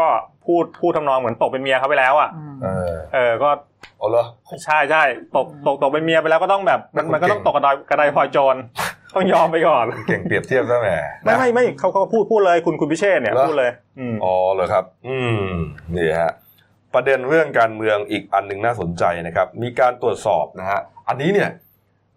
[0.00, 0.08] ก็
[0.46, 3.50] พูดพูดทำนองเหมือนตกเป็นเมียเขาไปแล้วอะอืมเออเออก็
[3.98, 4.24] เอาเหรอ
[4.64, 5.02] ใช่ใช่
[5.36, 8.56] ตกตกตกเป็นเมียไปแล้วก็ต้องแบบมันมันมันก็ต้องเก่งตกกระไดกระไดพลอยโจร
[9.14, 10.88] ต้องยอมไปก่อนเก่งเปรียบเทียบซะแหม
[11.24, 15.50] ไม่ไม่ไม่เขาเขาพูดพูดเลยคุณคุณพิเชษเนี่ยเหรอพูดเลยอืมอ๋อเหรอครับ อืม
[15.96, 16.32] นี่ฮะ
[16.94, 21.50] ประเด็นเรื่องการเมืองอีกอันหนึ่งน่าสนใจนะครับ มีการตรวจสอบนะฮะอันนี้เนี่ย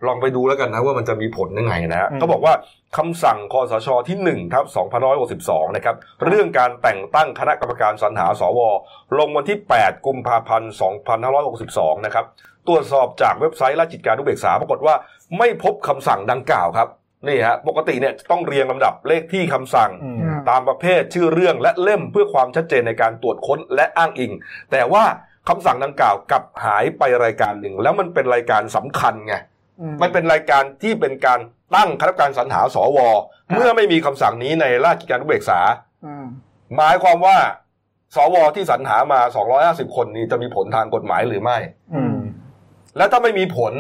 [0.06, 2.54] ลองไปดูแล้วกันนะว่ามันจะมีผลยังไงนะฮะอืมเขาบอกว่า
[2.98, 4.66] คำสั่งคอสชที่1ทับ
[5.22, 8.60] 2562 นะครับ เรื่องการแต่งตั้งคณะกรรมการสรรหาสว
[9.18, 10.72] ลงวันที่ 8 กุมภาพันธ์
[11.34, 12.26] 2562 นะครับ
[12.68, 14.96] ตรวจสอบจากเว็บไซต์ราชกิจการนุเบกษาปรากฏว่า
[15.38, 16.88] ไม่พบคำสั่งดังกล่าวครับ
[17.28, 24.32] นี่ฮะปกติเนี่ยต้องเรียงลำดับเลขที่คำสั่งอืมอืมตามประเภทชื่อเรื่องและเล่มเพื่อความชัดเจนในการตรวจค้นและอ้างอิง
[24.72, 25.04] แต่ว่า
[25.50, 29.57] คำสั่งดังกล่าวกลับหายไปรายการหนึ่ง แล้วมันเป็นรายการสำคัญไงอื
[29.92, 31.40] มมันเป็นรายการที่เป็นการ
[31.76, 35.60] ตั้งคณะกรรมการสรรหาสวครับเมื่อไม่มีคำสั่งนี้ในราชกิจการนุเบกษา
[36.06, 36.26] อืม
[36.78, 37.38] หมายความว่า
[38.16, 39.20] สวที่สรรหามา
[39.60, 41.58] 250 คนนี้จะมีผลทางกฎหมายหรือไม่
[41.96, 42.18] อืม
[42.98, 43.74] และถ้าไม่มีผล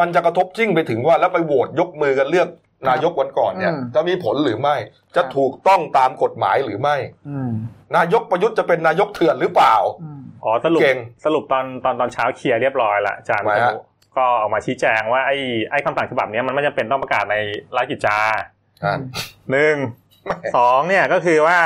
[0.00, 2.48] มันจะกระทบจิ้งไปถึงว่าแล้วไปโหวตยกมือกันเลือก
[2.88, 4.76] นายกวันก่อนเนี่ยอืมจะมีผลหรือไม่
[5.16, 6.96] จะครับถูกต้องตามกฎหมายหรือไม่
[7.28, 7.52] อืม
[7.96, 13.78] นายกประยุทธ์จะเป็นนายกเถื่อนหรือเปล่าอืมอ๋อสรุปเก่งสรุปตอนตอนตอนเช้าเคลียร์เรียบร้อยละอาจารย์ทำไมสฮะนุ
[14.18, 15.36] ก็ออกมาชี้แจงว่าไอ้
[15.70, 17.36] ไอ้คำสั่งฉบับเนี้ยมันไม่จำเป็นต้องประกาศใน
[17.76, 18.18] ราชกิจจา
[18.84, 18.98] อ่า
[19.50, 19.76] หนึ่ง
[20.56, 21.58] สองเนี่ยก็คือว่า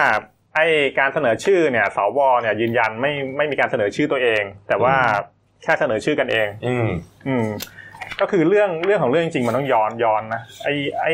[0.57, 0.67] ไอ้
[0.99, 4.95] การเสนอชื่อเนี่ยสวเนี่ยยืนยันไม่ไม่มีการเสนอชื่อตัวเอง แต่ว่า
[5.63, 6.89] แค่เสนอชื่อกันเอง อืม
[7.27, 7.47] อืม
[8.21, 11.13] ก็คือเรื่องเรื่องของเรื่องจริงมันต้องย้อนย้อนนะไอ้ไอ้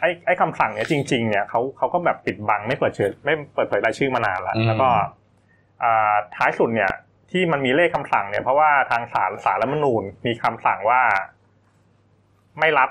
[0.00, 4.88] ไอ้ไอ้คำสั่งเนี่ยจริง ๆ เนี่ยเขาเขาก็แบบปิดบังไม่เปิดเผยไม่เปิดเผยรายชื่อมานานแล้วอืมแล้วก็
[5.82, 6.90] อ่าท้ายสุดเนี่ย
[7.32, 11.00] ที่มันมีเลขคำสั่งเนี่ยเพราะว่าทางศาลศาลรัฐธรรมนูญมีคำสั่งว่า
[12.60, 12.90] ไม่รับ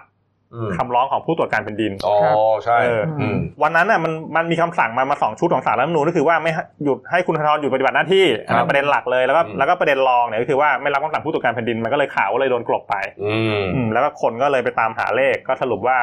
[0.56, 2.18] อืมคำร้องของผู้ตรวจการแผ่นดินอ๋อ
[2.64, 15.98] ใช่เอออืมวันนั้นน่ะมันมันมีคำสั่งมามาสองชุดของศาลรัฐธรรมนูญก็คือว่าไม่ให้หยุดให้คุณธนาธรหยุดปฏิบัติหน้าที่อันนั้นประเด็นหลักเลยแล้วก็อืมแล้วก็ประเด็นรองเนี่ยก็คือว่าไม่รับคำสั่งผู้ตรวจการแผ่นดินมันก็เลยข่าวว่าเลยโดนกลบไป อืมอืมแล้วก็คนก็เลยไปตามหาเลขก็สรุปว่า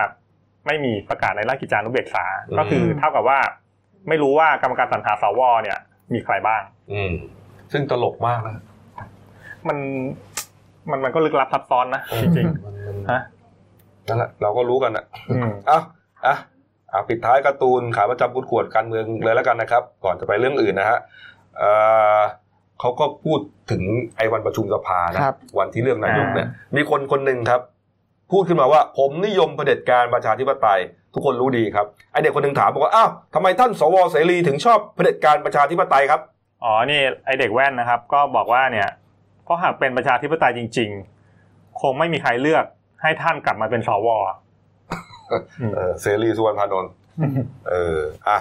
[0.67, 3.39] ไม่มีประกาศในราชกิจจานุเบกษาอืมก็คือเท่ากับว่า
[4.09, 5.79] ไม่รู้ว่ากรรมการสรรหาสวเนี่ย
[6.15, 7.13] มีใครบ้างอืม
[7.73, 8.55] ซึ่งตลกมากนะ
[9.69, 9.79] มัน
[10.91, 13.23] มันมันก็ลึกลับซับซ้อนนะจริงมันมันๆฮะ
[14.09, 15.81] นั่นแหละเราก็รู้กันนะอืมเอ้า
[16.27, 16.37] อะ
[16.93, 20.99] อะปิดท้ายการ์ตูนขาประจำกุดขวดการเมืองเลยแล้วกันนะครับ ก่อนจะไปเรื่องอื่นนะฮะ
[21.59, 21.71] เอ่
[22.19, 22.21] อ
[22.81, 23.83] เขาก็พูดถึง
[24.17, 27.61] ไอ้วันประชุมสภานะครับวันที่เลือกนายกเนี่ย มีคนคนหนึ่งครับ
[28.33, 30.81] พูดขึ้นมาว่า ผมนิยมเผด็จการประชาธิปไตย
[31.15, 36.21] ทุกคนรู้ดีครับไอเด็กคนหนึ่งถามบอกว่าอ้าวทำไมท่านสวเสรีถึงชอบเผด็จการประชาธิปไตยครับ
[36.65, 38.89] อ๋อนี่ไอเด็กแว่นนะครับ ก็บอกว่าเนี่ย
[39.45, 40.91] เพราะหากเป็นประชาธิปไตยจริง
[41.35, 42.65] ๆ คงไม่มีใครเลือก
[43.03, 44.09] ให้ท่านกลับมาเป็นสว
[45.75, 46.93] เออเสรีสุวรรณพานนท์
[47.69, 48.39] เอออะ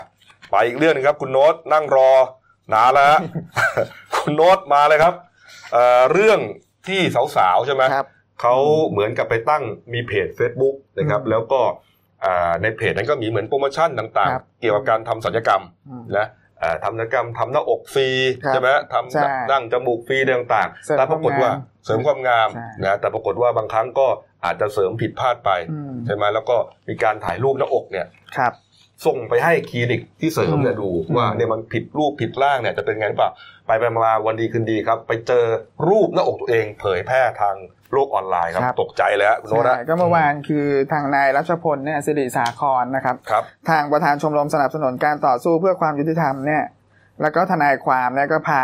[0.49, 2.09] ไปอีกเรื่องหนึงครับ คุณโน้ตนั่งรอ
[2.73, 3.19] นานแล้วฮะ
[4.15, 5.13] คุณโน้ตมาเลยครับ
[5.71, 6.39] เอ่อเรื่อง
[6.87, 6.99] ที่
[7.35, 8.07] สาวๆใช่ไหมครับ
[8.41, 8.55] เขา
[8.89, 11.61] เหมือนกับไปตั้งมีเพจ Facebook นะครับอืมแล้วก็
[12.23, 16.44] อ่าในเพจนั้นก็มีเหมือนโปรโมชั่นต่างครับๆเกี่ยวกับการทำศัลยกรรมอืมนะอ่า
[16.83, 18.07] ทำศัลยกรรมทำหน้าอกฟรี
[18.45, 24.07] ครับใช่ไหมทใช่ำดั้งจมูกฟรีอะไรต่างเสริๆมแต่ปรากฏว่าความงามเสริมความงามใช่นะแต่ปรากฏว่าบางครั้งก็
[24.45, 26.55] อาจจะเสริมผิดพลาดไปอืมใช่ไหมแล้วก็
[26.87, 28.53] มีการถ่ายรูปหน้าอกเนี่ยครับ
[29.05, 33.31] ส่งไปให้คลินิกที่เสริมเนี่ยอืมดูอืมว่าเนี่ยมันผิดรูปผิดร่างเนี่ยจะเป็นไงหรือเปล่า
[33.67, 35.45] ไปไปมาวันดีคืนดีครับ ไปเจอ
[35.87, 37.55] รูปหน้าอกตัวเองเผยแพร่ทาง
[37.93, 46.63] โลกออนไลน์ครับ ตกใจเลยฮะคุณโน้ตใช่นะก็เมื่อวานคือทางนายรัชพลเนี่ยสิริสาครนะครับครับ ทางประธานชมรมสนับสนุนการต่อสู้เพื่อความยุติธรรมเนี่ย
[47.21, 48.63] แล้วก็ทนายความเนี่ยก็พา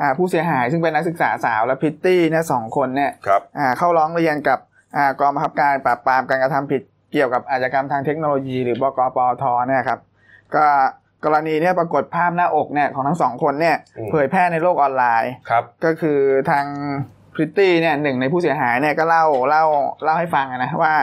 [0.00, 4.58] อ่าผู้เสียหายซึ่งเป็นนักศึกษาสาวและพริตตี้เนี่ยสองคนเนี่ยครับอ่าเข้าร้องเรียนกับ
[4.96, 10.00] อ่ากองบังคับการปราบปรามการกระทำผิด เกี่ยวกับอาชญากรรมทางเทคโนโลยี หรือบกปอทเนี่ยครับ
[10.54, 10.66] ก็
[11.24, 16.18] กรณีเนี่ยปรากฏภาพหน้าอกเนี่ยของทั้งสองคนเนี่ยอืมเผยแพร่ในโลกออนไลน์ครับก็คือ
[16.50, 16.66] ทาง
[17.34, 19.64] พริตตี้เนี่ยหนึ่งในผู้เสียหายเนี่ยก็เล่าเล่า
[20.04, 20.94] เล่าให้ฟังอะนะว่า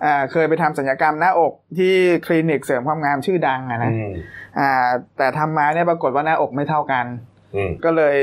[0.00, 1.94] เอ่อเคยไปทำศัลยกรรมหน้าอกที่
[2.26, 4.12] คลินิกเสริมความงามชื่อดังอะนะอืม
[4.58, 7.04] อ่าแต่ทำมาเนี่ยปรากฏว่าหน้าอกไม่เท่ากัน
[7.54, 8.16] อืมก็เลย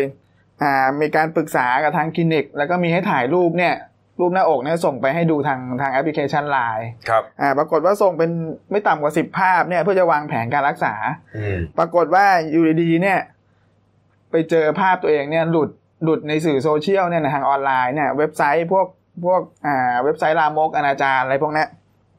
[0.63, 3.73] อ่ามีการปรึกษากับทางคลินิก แล้วก็มีให้ถ่ายรูปเนี่ย
[4.19, 8.31] รูปหน้าอกเนี่ยส่งไปให้ดูทางทางแอปพลิเคชันไลน์ครับอ่าปรากฏว่าส่งเป็น
[8.71, 10.93] ไม่ต่ำกว่าสิบภาพเนี่ยเพื่อจะวางแผนการรักษา
[11.37, 13.19] อืมปรากฏว่าอยู่ดีๆเนี่ย
[14.31, 15.69] ไปเจอภาพตัวเองเนี่ยหลุด
[16.03, 18.85] หลุดในสื่อโซเชียลเนี่ยในทางออนไลน์เนี่ยเว็บไซต์พวก
[19.25, 21.67] พวกอ่าเว็บไซต์ลามกอนาจารอะไรพวกเนี้ย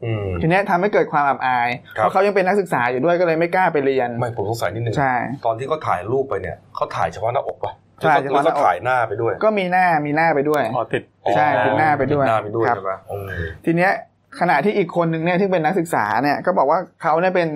[0.04, 5.14] อืมทีเนี้ยทำให้เกิดความอับอายครับเพราะเขายังเป็นนักศึกษาอยู่ด้วยก็เลยไม่กล้าไปเรียน ไม่ผมสงสัยนิดนึงใช่
[5.46, 11.02] ตอนที่เขาถ่ายรูปไปเนี่ยเขาถ่ายเฉพาะหน้าอกป่ะ ใช่เฉหรือพาะหน้าอกเขาถ่ายหน้าไปด้วย ก็มีหน้ามีหน้าไปด้วยอ๋อติด
[11.36, 13.26] ใช่อ๋อติดหน้าไปด้วยติหน้าไปด้วยครับใช่ไหมอืม
[13.64, 13.92] ทีเนี้ย
[14.40, 17.48] ขณะที่อีกคนหนึ่งเนี่ยที่เป็นนักศึกษาเนี่ยก็บอกว่าเขาเนี่ยเป็น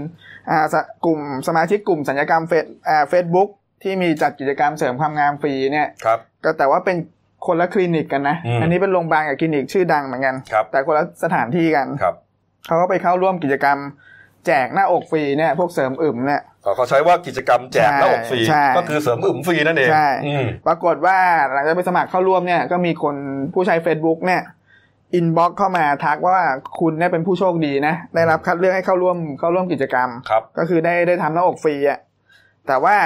[0.51, 3.49] อ่าสกลุ่มสมาชิกกลุ่มศัลยกรรมเฟซอ่าเฟซบุ๊ก
[3.83, 6.97] ที่มีจัดกิจกรรมเสริมความงามฟรีเนี่ยครับก็แต่ว่าเป็น
[7.47, 12.15] คนละคลินิกกันนะอืมอันนี้เป็นโรงพยาบาลกับคลินิกชื่อดังเหมือนกันครับแต่คนละสถานที่กันครับ
[12.67, 13.79] เขาก็ไปเข้าร่วมกิจกรรม
[14.47, 16.43] แจกหน้าอกฟรีเนี่ยพวกเสริมอึมเนี่ย
[16.77, 21.19] เขาใช้ว่ากิจกรรมแจกหน้าอกฟรีใช่ก็คือเสริมอึมฟรีนั่นเองใช่อืมปรากฏว่า
[21.53, 23.17] หลังจากไปสมัครเข้าร่วมเนี่ยก็มีคน
[23.55, 24.43] ผู้ใช้ Facebook เนี่ย
[25.15, 26.47] inbox เข้ามาทักว่า
[26.81, 31.99] คุณเนี่ยเป็นผู้โชคดีนะได้รับคัดเลือกให้เข้าร่วมเข้าร่วมกิจกรรมครับก็คือได้ได้ทำหน้าอกฟรีอะ
[32.67, 32.97] แต่ว่า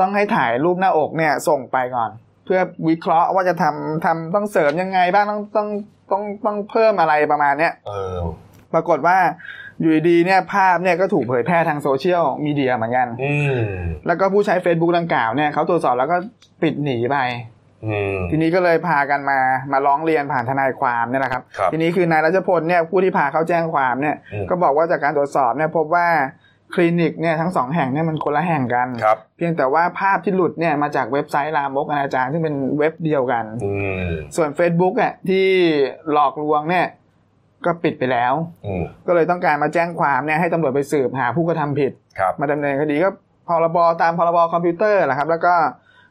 [0.00, 2.10] ต้องให้ถ่ายรูปหน้าอกเนี่ยส่งไปก่อน
[2.44, 5.68] เพื่อวิเคราะห์ว่าจะทำทำต้องเสริมยังไงบ้างต้องต้อง
[6.12, 8.16] ต้องต้องเพิ่มอะไรประมาณเนี้ยเออ
[8.74, 9.18] ปรากฏว่า
[9.80, 13.58] อยู่ดีๆเนี่ยภาพเนี่ยก็ถูกเผยแพร่ทางโซเชียลมีเดียเหมือนกันอืม
[14.06, 16.16] แล้วก็ผู้ใช้ Facebook ดังกล่าวเนี่ยเขาตรวจสอบแล้วก็
[16.62, 17.18] ปิดหนีไป
[17.86, 19.38] อืมทีนี้ก็เลยพากันมา
[19.72, 26.08] มาร้องเรียนผ่านทนายความเนี่ยนะครับครับทีนี้คือนายรัชพลเนี่ยผู้ที่พาเขาแจ้งความเนี่ยอืมก็บอกว่าจากการตรวจสอบเนี่ยพบว่า
[26.74, 35.46] คลินิกเนี่ยทั้งสองแห่งเนี่ยมันคนละแห่งกันครับเพียงแต่ว่าภาพที่หลุดเนี่ยมาจากเว็บไซต์ลามกอนาจารซึ่งเป็นเว็บเดียวกันอืมส่วน Facebook อะที่
[36.12, 36.86] หลอกลวงเนี่ย
[37.68, 38.32] ก็ปิดไปแล้ว
[38.66, 43.08] อืมก็เลยต้องการมาแจ้งความเนี่ยให้ตำรวจไปสืบหาผู้กระทำผิดครับมาดำเนินคดีก็
[43.48, 45.54] พรบตามพรบคอมพิวเตอร์แหละครับ แล้วก็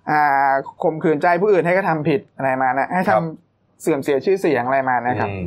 [0.10, 0.52] อ่า
[0.84, 5.46] ข่มขืนใจผู้อื่นให้กระทำผิดอะไรมานะให้ทำเสื่อมเสียชื่อเสียงอะไรมานะครับอืม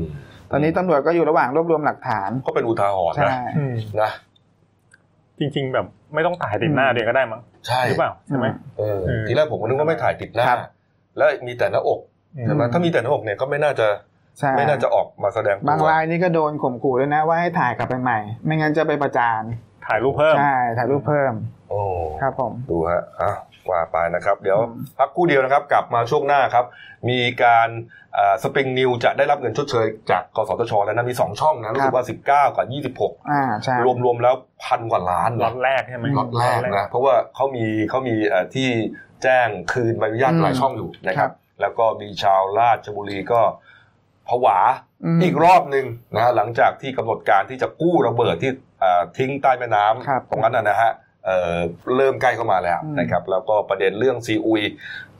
[0.50, 4.10] ตอนนี้ตำรวจก็อยู่ระหว่างรวบรวมหลักฐาน ก็เป็นอุทาหรณ์ใช่นะอืมนะ
[5.38, 8.46] จริง ๆ แบบไม่ต้องถ่ายติดหน้าอืมเดียวก็ได้มั้งใช่หรือเปล่าใช่ไหม
[8.78, 10.58] เออเออทีแรกผมก็นึกว่าไม่ถ่ายติดหน้าครับ
[11.16, 12.00] แล้วมีแต่หน้าอก
[12.46, 14.09] ใช่ไหมถ้ามีแต่หน้าอกเนี่ยก็ไม่น่าจะใช่
[14.58, 19.42] ไม่น่าจะออกมาแสดงตัวบางรายนี่ก็โดนข่มขู่ด้วยนะว่าให้ถ่ายกลับไปใหม่ ไม่งั้นจะไปประจาน
[19.86, 21.32] ถ่ายรูปเพิ่มใช่ถ่ายรูปเพิ่ม
[21.70, 21.80] โอ้
[22.22, 23.32] ครับผมดูฮะอะ
[23.70, 26.64] ว่าไปนะครับ เดี๋ยวอืมพักครู่เดียวนะครับ กลับมาช่วงหน้าครับ
[27.08, 27.68] มีการ
[28.42, 32.66] สปริงนิวจะได้รับเงินชดเชยจากกสทชแล้วนะมี 2 ช่องนะรู้สึกว่า 19 กับ
[33.30, 38.68] อ่าใช่26รวมๆแล้วพันกว่าล้านล็อนะตแรกใช่ไหมล็อตแรกนะเพราะว่าเขามีเขามีเอ่อที่
[39.22, 43.40] แจ้งคืนใบอนุญาตหลายช่องอยู่นะครับ แล้วก็มีชาวราชบุรีก็
[44.30, 44.58] ผวา
[45.04, 50.90] อืมอีกรอบหนึ่งนะฮะหลังจากที่กำหนดการที่จะกู้ระเบิดที่เอ่อทิ้งใต้แม่น้ำครับตรงนั้นนะนะฮะ
[51.24, 51.56] เอ่อ
[51.96, 54.62] เริ่มใกล้เข้ามาแล้วอืมนะครับ แล้วก็ประเด็นเรื่องซีอุย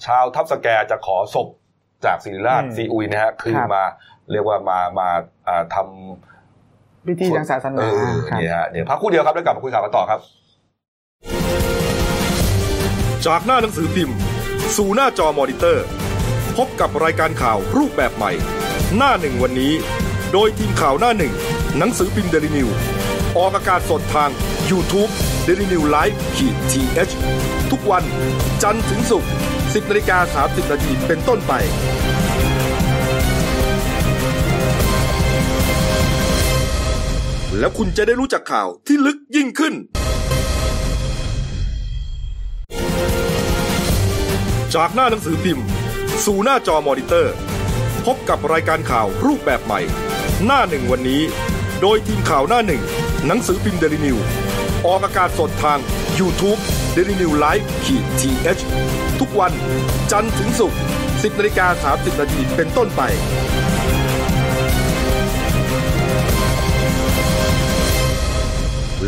[0.05, 1.49] ชาวทับสะแกจะขอศพ
[2.05, 3.85] จากศิริราชอืมซีอุยนะฮะคืนครับมา
[4.33, 5.09] เรียกว่ามามา
[5.49, 5.77] อ่าท
[7.07, 10.21] พิธีทางศาสนาเออครับเนี่ยฮะเดี๋ยวพักครู่เดียวครับแล้วกลับมาคุยข่าวกันต่อครับ
[13.27, 14.17] จากหน้าหนังสือพิมพ์
[14.77, 15.85] สู่หน้าจอมอนิเตอร์
[16.57, 18.33] พบกับรายการข่าวรูปแบบใหม่
[18.97, 19.73] หน้าหนึ่งวันนี้
[20.33, 21.33] โดยทีมข่าวหน้าหนึ่ง
[21.79, 22.69] หนังสือพิมพ์เดลิวิว
[23.37, 24.31] ออกอากาศสดทาง
[24.71, 25.11] YouTube
[25.47, 28.05] d e l i n e w l i v e ขีดทีเทุกวัน
[28.63, 31.53] จันทร์ถึงศุกร์10นาฬิกา30นาทีเป็นต้นไป
[37.59, 39.75] แล้วคุณจะได้รู้จักข่าวที่ลึกยิ่งขึ้น
[44.75, 45.65] จากหน้าหนังสือพิมพ์
[46.25, 47.35] สู่หน้าจอมอนิเตอร์
[48.07, 49.81] พบกับรายการข่าวรูปแบบใหม่
[50.45, 51.23] หน้าหนึ่งวันนี้
[51.81, 52.83] โดยทีมข่าวหน้าหนึ่ง
[53.27, 54.17] หนังสือพิมพ์เดลิวิว
[54.87, 55.79] ออกอากาศสดทาง
[56.19, 56.61] YouTube
[56.97, 59.53] d e l i n e w l i v e ขีดทีเทุกวัน
[60.13, 63.03] จันทร์ถึงศุกร์10นาฬิกา30นาทีเป็นต้นไป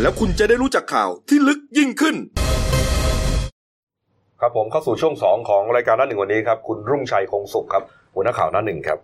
[0.01, 2.15] แล้วคุณจะได้รู้จักข่าวที่ลึกยิ่งขึ้น
[4.39, 8.99] ครับผมเข้าสู่ช่วง 2 ของรายการหน้าหนึ่งวันนี้ครับ คุณรุ่งชัยคงสุขครับ หัวหน้าข่าวหน้าหนึ่งครับ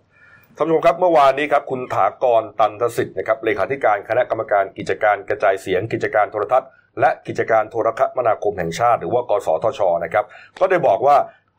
[0.55, 6.69] ท่านผู้ชมครับเมื่อวานนี้ครับคุณฐากรตัณฑสิทธิ์นะครับเลขาธิการคณะกรรมการกิจการกระจายเสียง กิจการโทรทัศน์
[6.99, 10.25] และกิจการโทรคมนาคมแห่งชาติ หรือว่ากสทช.นะครับ
[10.59, 11.15] ก็ได้บอกว่า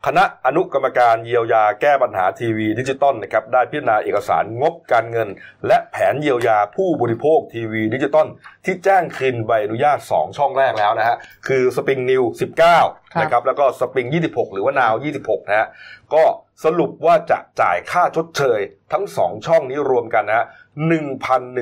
[0.07, 5.29] คณะอนุกรรมการเยียวยาแก้ปัญหาทีวีดิจิตอลนะครับได้พิจารณาเอกสารงบการเงิน
[5.67, 8.27] และแผนเยียวยาผู้บริโภคทีวีดิจิตอล
[8.65, 12.23] ที่แจ้งคืนใบอนุญาต 2 ช่องแรกแล้วนะฮะคือสปริงนิว
[12.71, 15.67] 19นะครับแล้วก็สปริง26 หรือว่านาว 26นะฮะ
[16.13, 16.23] ก็
[16.63, 18.59] สรุปว่าจะจ่ายค่าชดเชย
[18.93, 20.45] ทั้ง 2 ช่องนี้รวมกันนะฮะ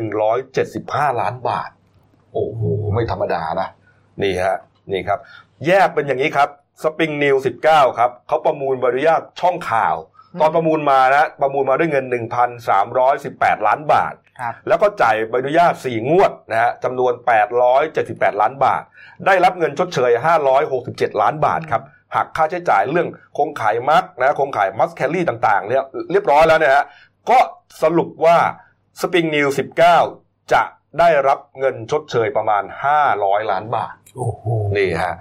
[0.02, 1.70] 1,175 ล้านบาท
[2.34, 2.62] โอ้โห
[2.94, 3.68] ไม่ธรรมดานะ
[4.22, 4.58] นี่ฮะ
[4.92, 5.20] นี่ครับ
[5.68, 6.50] แยกเป็นอย่างนี้ครับ
[6.84, 7.36] สปริงนิว
[7.68, 9.96] 19ครับเขาประมูลบริญาตช่องข่าว
[10.42, 12.06] ตอนประมูลมานะประมูลมาด้วยเงิน
[12.86, 17.14] 1,318 ล้านบาทครับแล้วก็จ่ายใบอนุญาต 4 งวดนะฮะจำนวน
[17.78, 18.84] 878 ล้านบาท
[19.26, 20.12] ได้รับเงินชดเชย
[20.66, 21.82] 567 ล้านบาทครับ
[22.16, 26.86] หักค่าใช้จ่ายเรื่องโครงข่ายมักนะโครงข่ายมัสแคลรี่ต่างๆเนี่ยเรียบร้อยแล้วเนี่ยฮะ
[27.30, 27.40] ก็
[27.84, 28.38] สรุปว่า
[29.02, 29.48] สปริงนิว
[30.00, 30.64] 19 จะ
[31.00, 32.64] ได้รับเงินชดเชยประมาณ
[33.08, 34.44] 500 ล้านบาท โอ้โห
[34.78, 35.16] นี่ฮะ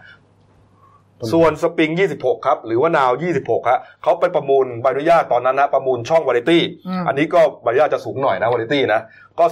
[1.33, 9.00] ส่วนสปริง 26 ครับ หรือว่านาว 26ฮะเขาไปประมูลใบอนุญาตตอนนั้นนะประมูลช่องวาไรตี้อืมอันนี้ก็ใบอนุญาตจะสูงหน่อยนะวาไรตี้นะ
[9.38, 9.44] ก็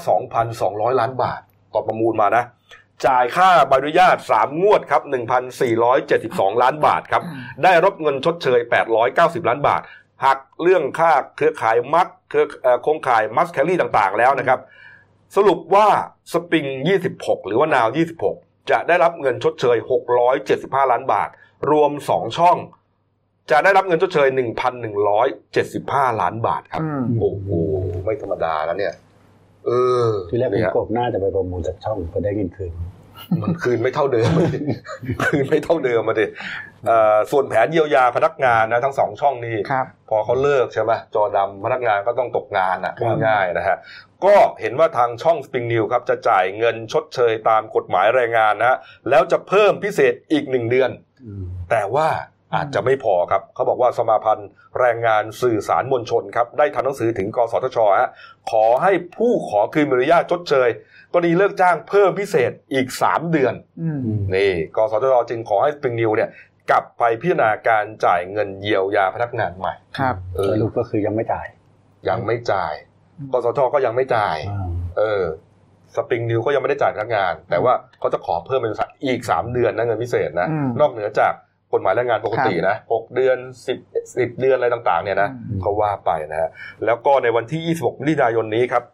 [0.47, 1.41] 2,200 ล้านบาท
[1.75, 2.45] ตอนประมูลมานะ
[3.07, 5.03] จ่ายค่าใบอนุญาต 3 งวดครับ
[5.83, 7.23] 1,472 ล้านบาทครับ
[7.65, 8.61] ได้รับเงินชดเชย
[9.05, 9.83] 890 ล้านบาท
[10.25, 14.61] หักเรื่องค่าเครือข่ายมักเครือเอ่อโครงข่ายมัสแคลรี่ต่างๆ แล้วนะครับ
[15.37, 15.87] สรุปว่า
[16.33, 16.67] สปริง
[17.07, 17.89] 26 หรือว่านาว
[18.25, 19.77] 26 จะได้รับเงินชดเชย
[20.35, 21.29] 675 ล้านบาท
[21.71, 22.59] รวม 2 ช่อง
[23.51, 24.29] จะได้รับเงินชดเชย
[25.05, 27.49] 1,175 ล้านบาทครับอืมโอ้โห
[28.05, 28.95] ไม่ธรรมดาแล้วเนี่ย
[29.67, 29.71] เอ
[30.07, 32.73] อ ที่แรกคุเนี่ณยกบน่าจะไปประมูลจากช่องก็ได้เงินคืน
[33.43, 34.31] มันคืนไม่เท่าเดิม
[35.25, 36.27] คืนไม่เท่าเดิมมาดิ
[36.87, 43.77] เอ่อส่วนแผนเยียวยาพนักงานนะทั้งสองช่องนี้ครับพอเขาเลิกใช่ไหมจอดำพนักงานก็ต้องตกงานอะครับง่ายๆนะฮะ
[44.25, 48.79] ก็เห็นว่าทางช่อง Spring New ครับจะจ่ายเงินชดเชยตามกฎหมายแรงงานนะฮะ
[49.11, 50.91] แล้วจะเพิ่มพิเศษอีกหนึ่งเดือน
[51.25, 52.09] อืมแต่ว่า
[52.55, 54.49] อาจจะไม่พอครับ เขาบอกว่าสมาพันธ์
[54.81, 58.11] แรงงานสื่อสารมวลชนครับ ได้ทำหนังสือถึงกสทชฮะ
[58.51, 60.69] ขอให้ผู้ขอคืนใบอนุญาตชดเชย
[61.17, 64.01] กรณีเลิกจ้างเพิ่มพิเศษอีก 3 เดือนอืม
[64.35, 66.31] นี่กสทชจึงขอให้สปริงนิวเนี่ย
[66.71, 71.47] กลับไปพิจารณาการจ่ายเงินเยียวยาพนักงานใหม่ ครับเออสรุปก็คือยังไม่จ่าย
[72.09, 72.75] ยังไม่จ่าย
[73.33, 75.23] กสทก็ยังไม่จ่ายอ่าเออ
[75.95, 78.73] สปริงนิวก็ยังไม่ได้จ่ายพนักงาน แต่ว่าเขาจะขอเพิ่มเป็น
[79.07, 81.33] อีก 3 เดือนนะเงินพิเศษนะอืมนอกเหนือจาก
[81.73, 83.79] กฎหมายแรงงานปกตินะหกเดือนสิบ
[84.19, 86.51] สิบเดือนอะไรต่างๆเนี่ยนะอืมเขาว่าไปนะฮะ
[86.85, 88.85] แล้วก็ในวันที่ 26 มิถุนายนนี้ครับ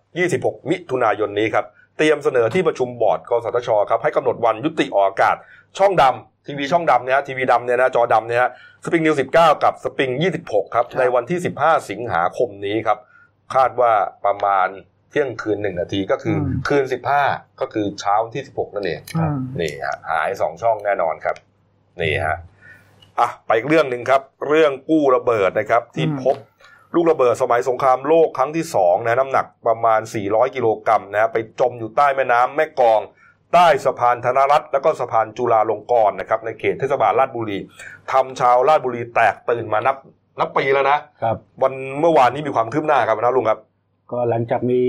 [0.53, 5.37] 26 มิถุนายนนี้ครับ เตรียมเสนอที่ประชุมบอร์ดกสทชครับให้กำหนดวันยุติออกอากาศ
[5.79, 8.51] ช่องดำทีวีช่องดำเนี่ยฮะทีวีดำเนี่ยนะจอดำเนี่ยฮะ
[8.85, 10.11] สปริงนิว19กับสปริง
[10.45, 12.99] 26ครับครับในวันที่15สิงหาคมนี้ครับ
[13.55, 13.93] คาดว่า
[14.25, 14.69] ประมาณ
[15.11, 16.85] เที่ยงคืนหนึ่งนาทีก็คืออคืน
[17.23, 21.37] 15ก็คือเช้าวันที่16นั่นเองอืมนี่ฮะหายสองช่องแน่นอนครับ
[22.01, 22.37] นี่ฮะ
[23.21, 26.37] อะไปอีกเรื่องหนึ่งครับ เรื่องกู้ระเบิดนะครับ ที่อืมพบ
[26.95, 33.01] ลูกระเบิดสมัยสงครามโลกครั้งที่สองนะน้ำหนักประมาณ 400 กิโลกรัมนะไปจมอยู่ใต้แม่น้ำแม่กลอง
[33.55, 37.59] ใต้สะพานธนรัตน์แล้วก็สะพานจุฬาลงกรณ์นะครับในเขตเทศบาลราชบุรี
[38.13, 39.97] ทำชาวราชบุรีแตกตื่นมานับ
[40.41, 43.59] นับปีแล้วนะครับวันเมื่อวานนี้มีความคืบหน้าครับนะลุงครับ
[44.13, 44.81] ก็หลังจากมี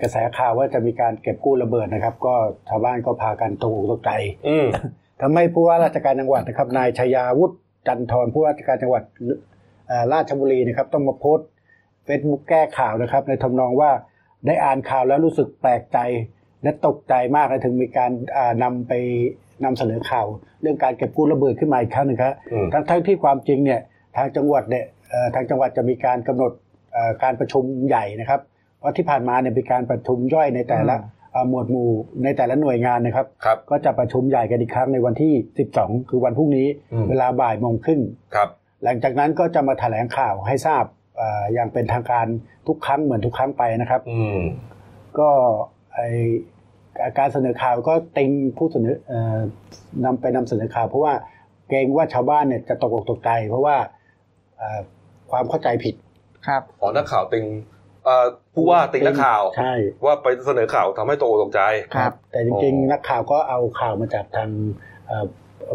[0.00, 2.34] กระแสข่าวว่าจะมีการเก็บกู้ระเบิดนะครับ ก็
[2.68, 4.10] ชาวบ้านก็พากันตกอกตกใจ
[4.48, 4.66] อืม
[5.20, 7.54] ทำให้ผู้ว่าราชการจังหวัดนะครับ นายชยาวุฒิ
[7.86, 9.36] จันทร์ผู้ว่าราชการจังหวัดเอ่อ
[10.12, 11.48] ราชบุรีนะครับ ต้องมาโพสต์
[12.04, 13.90] เฟซบุ๊กแก้ข่าวนะครับ ในทำนองว่า
[14.46, 15.98] ได้อ่านข่าวแล้วรู้สึกแปลกใจ
[16.62, 18.92] และตกใจมากเลยถึงมีการอ่านำไป
[19.64, 20.26] นำเสนอข่าว
[20.62, 23.80] เรื่องการเก็บกู้ระเบิดขึ้นมาอีกครั้งหนึงครับอืมทั้งทั้งที่ความจริงเนี่ย
[24.16, 26.52] ทางจังหวัดเนี่ยเอ่อทางจังหวัดจะมีการกำหนด
[26.92, 28.40] เอ่อการประชุมใหญ่นะครับ
[28.78, 31.90] เพราะที่ผ่านมาเนี่ยเป็นการประชุมย่อยในแต่ละอืมเอ่อหมวดหมู่
[32.24, 35.32] ในแต่ละหน่วยงานนะครับครับก็จะประชุมใหญ่กันอีกครั้งในวันที่
[35.70, 38.00] 12 คือวันพรุ่งนี้อืมเวลาบ่ายโมงครึ่ง
[38.34, 38.48] ครับ
[38.84, 40.84] หลังจากนั้นก็จะมาแถลงข่าวให้ทราบ
[41.16, 42.26] เอ่ออย่างเป็นทางการ
[42.66, 44.38] ทุกครั้งเหมือนทุกครั้งไปนะครับอืม
[45.18, 45.28] ก็
[45.94, 46.00] ไอ
[47.18, 49.38] การเสนอข่าวก็ติงผู้เสนอเอ่อ
[50.04, 51.14] นำไปนำเสนอข่าว เพราะว่า
[51.68, 53.76] เกรงว่าชาวบ้านเนี่ยจะตกอกตกใจ เพราะว่า
[54.56, 54.80] เอ่อ
[55.30, 55.94] ความเข้าใจผิด
[56.46, 57.44] ครับอ๋อนักข่าวติง
[58.04, 59.72] เอ่อผู้ว่าติงนักข่าวใช่
[60.04, 61.60] ว่าไปเสนอข่าวทำให้ตกอกตกใจ
[61.96, 64.50] ครับ แต่จริงอ๋อๆนักข่าวก็เอาข่าวมาจากทาง
[65.06, 65.26] เอ่อ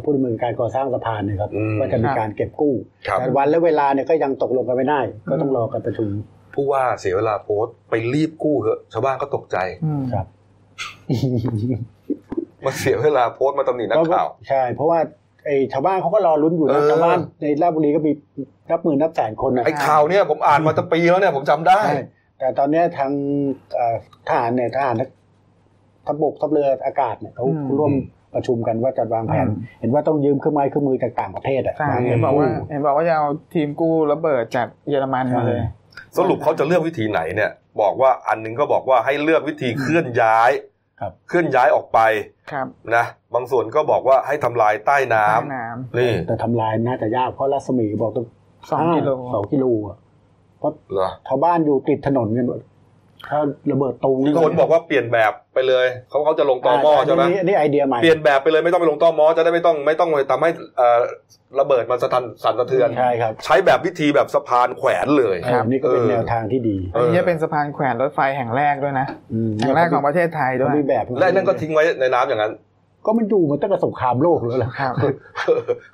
[0.04, 2.74] ผู้ดำเนินการก่อสร้างสะพานเนะครับอืมว่าจะมีการเก็บกู้
[3.08, 5.00] ครับแต่วันและเวลาเนี่ยก็ยังตกลงกันไม่ได้
[5.30, 6.10] ก็ต้องรอกันประชุม
[6.56, 10.26] ผู้ว่าเสียเวลาโพสต์ไปรีบกู้เหอะชาวบ้านก็ตกใจอืมครับ
[12.66, 15.00] มาเสียเวลาโพสต์มาตำหนินักข่าวใช่ เพราะว่า
[15.46, 18.12] ไอ้ชาวบ้านเขาก็รอลุ้นอยู่เอนะอชาวบ้านในราชบุรีก็มี
[18.70, 22.00] นับหมื่นนับแสนคนนะไอ้ข่าวเนี่ยผมอ่านมาตั้งปีแล้วเนี่ยผมจำได้ใช่
[22.40, 23.12] แต่ตอนเนี้ยทาง
[23.76, 23.96] เอ่อ
[24.28, 24.96] ทหารเนี่ยทหาร
[26.06, 27.92] ทัพบกทัพเรืออากาศเนี่ยเขาอืมร่วม
[28.34, 35.62] ประชุมกันว่าจะวางแผนอืมเห็นว่าต้องยืมเครื่องไม้เครื่องมือจากต่างประเทศอะใช่มาเห็นบอกว่าเห็นบอกว่าจะเอาทีมกู้ระเบิดจากเยอรมันมาเลย
[36.18, 40.52] สรุปเขาจะเลือกวิธีไหนเนี่ย บอกว่าอันหนึงก็บอกว่าให้เลือกวิธีเคลื่อนย้าย
[41.00, 42.00] ครับเคลื่อนย้ายออกไป
[42.52, 45.66] ครับนะบางส่วนก็บอกว่าให้ทำลายใต้น้ำใต้น้
[46.00, 48.26] นี่แต่ทำลายน่าจะยากเพราะรัศมีบอกต้อง
[48.70, 49.98] สองกิโลสองกิโลอะ
[50.60, 52.60] เพราะเหรอชาวบ้านอยู่ติดถนนกันหมด
[53.30, 53.40] ถ้า
[53.72, 61.00] ระเบิดตูมมีคนบอกว่าเปลี่ยนแบบไปเลยเขาเขาจะลงตอมอใช่ไหมนนี้อันนี้ไอเดียใหม่เปลี่ยนแบบไปเลยไม่ต้องไปลงตอมอจะได้ไม่ต้องไม่ต้องไปทำให้เอ่อ
[61.60, 72.54] ระเบิดมันสะทันสั่นสะเทือนใช่ครับใช้แบบวิธีแบบสะพานแขวนเลยครับนี่ก็เป็นเออแนวทางที่ดีำอันนี้จะเป็นสะพานแขวนรถไฟแห่งแรกด้วยนะอืมแห่งแรกของประเทศไทยด้เขาวยมีแบบและนั่นก็ทิ้งไว้ในน้ำอย่างนั้น
[73.06, 74.94] ก็มันอยู่มันตั้งแต่สงครามโลกแล้วแหละครับ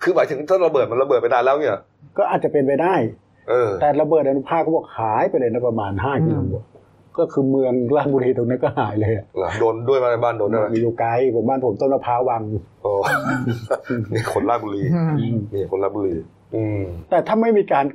[0.01, 1.77] คือหมายถึงถ้าระเบิดมันระเบิดไปนานแล้วเนี่ย
[2.17, 2.95] ก็อาจจะเป็นไปได้
[3.49, 6.57] เออแต่ระเบิดอนุภาคก็บอกหายไปเลยนะประมาณห้าอืมกิโล
[7.19, 12.41] ก็คือเมืองราชบุรีตรงนั้นก็หายเลยอะเหรอโดนด้วยมาในบ้านโดนด้วยไหมมีอยู่ไกลผมบ้านผมต้นมะพร้าววัง
[12.81, 12.91] โอ้
[14.13, 15.01] นี่คนราชบุรีอื
[15.33, 16.15] มนี่คนราชบุรี
[16.55, 17.85] อืม แต่ถ้าไม่มีการ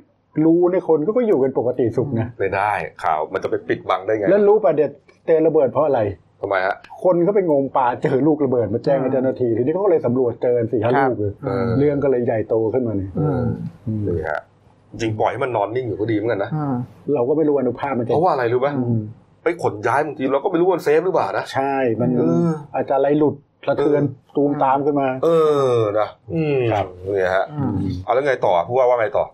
[0.44, 2.72] รู้ในยคนก็ก็อยู่กันปกติสุขนะไม่ได้
[3.04, 4.90] ข่าวมันจะไปปิดบังได้ไงแล้วรู้ประเด็น
[5.26, 6.00] เตะระเบิดเพราะอะไร
[6.40, 13.44] ทำไมฮะ คนเขาไปงมปลาเจอลูกระเบิดมาแจ้งให้เจ้าหน้าที่ทีนี้เขาก็เลยสำรวจเจอสี่ห้าครับลูกเลยเออ เรื่องก็เลยใหญ่โตขึ้นมาเนี่ย อืม
[13.86, 14.40] อืมนี่ฮะ
[15.00, 16.74] จริงปล่อยให้มันนอนนิ่งอยู่ก็ดีเหมือนกันนะอืม
[17.14, 18.98] เราก็ไม่รู้อนุภาคมันจะเพราะว่าอะไรรู้ไหมอืม
[19.42, 23.34] ไปขนย้ายบางทีเราก็ไม่รู้ว่ามันเซฟหรือเปล่านะใช่ มันเอออาจจะอะไรหลุด
[23.66, 24.02] สะเทือน
[24.36, 25.28] ตูมตามขึ้นมา เอ
[25.72, 27.74] อนะอืมครับเนี่ยฮะอืม
[28.04, 29.26] เอาแล้วไงต่อผู้ว่าว่าไงต่อ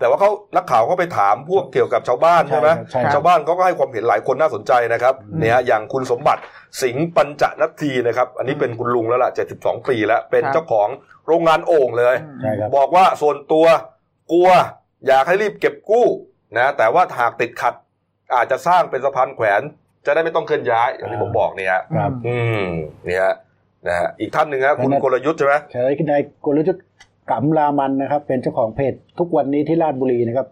[0.00, 6.42] แต่ว่าเขานักข่าวก็ไปถามพวกเกี่ยวกับชาวบ้านใช่ไหมใช่ครับชาวบ้านเขาก็ให้ความเห็นหลายคนน่าสนใจนะครับ เนี่ยฮะอย่างคุณสมบัติ
[6.82, 10.88] สิงห์ปัญจนัททีนะครับ อันนี้เป็นคุณลุงแล้วล่ะ 72 ปีแล้วเป็นครับเจ้าของ
[11.26, 13.66] โรงงานโอ่งเลยใช่ครับบอกว่าส่วนตัว
[14.32, 14.48] กลัว
[15.06, 16.06] อยากให้รีบเก็บกู้
[16.58, 17.74] นะแต่ว่าหากติดขัด
[18.34, 19.62] อาจจะสร้างเป็นสะพานแขวน
[20.06, 22.68] จะได้ไม่ต้องเคลื่อนย้ายอย่างที่ผมบอกเนี่ยฮะครับอืม
[23.06, 23.34] เนี่ยฮะ
[23.88, 26.84] นะฮะอีกท่านหนึ่งครับคุณแล้วนะกลยุทธ์ใช่ไหมใช้นายกลยุทธ์
[27.30, 30.48] กำลามันนะครับ เป็นเจ้าของเพจทุกวันนี้ที่ราชบุรีนะครับ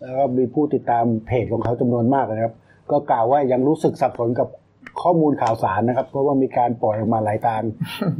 [0.00, 2.54] แล้วก็มีผู้ติดตามเพจของเขาจำนวนมากนะครับ
[2.90, 4.48] ก็กล่าวว่ายังรู้สึกสับสนกับ
[5.02, 7.62] ข้อมูลข่าวสารนะครับ เพราะว่ามีการปล่อยออกมาหลายทาง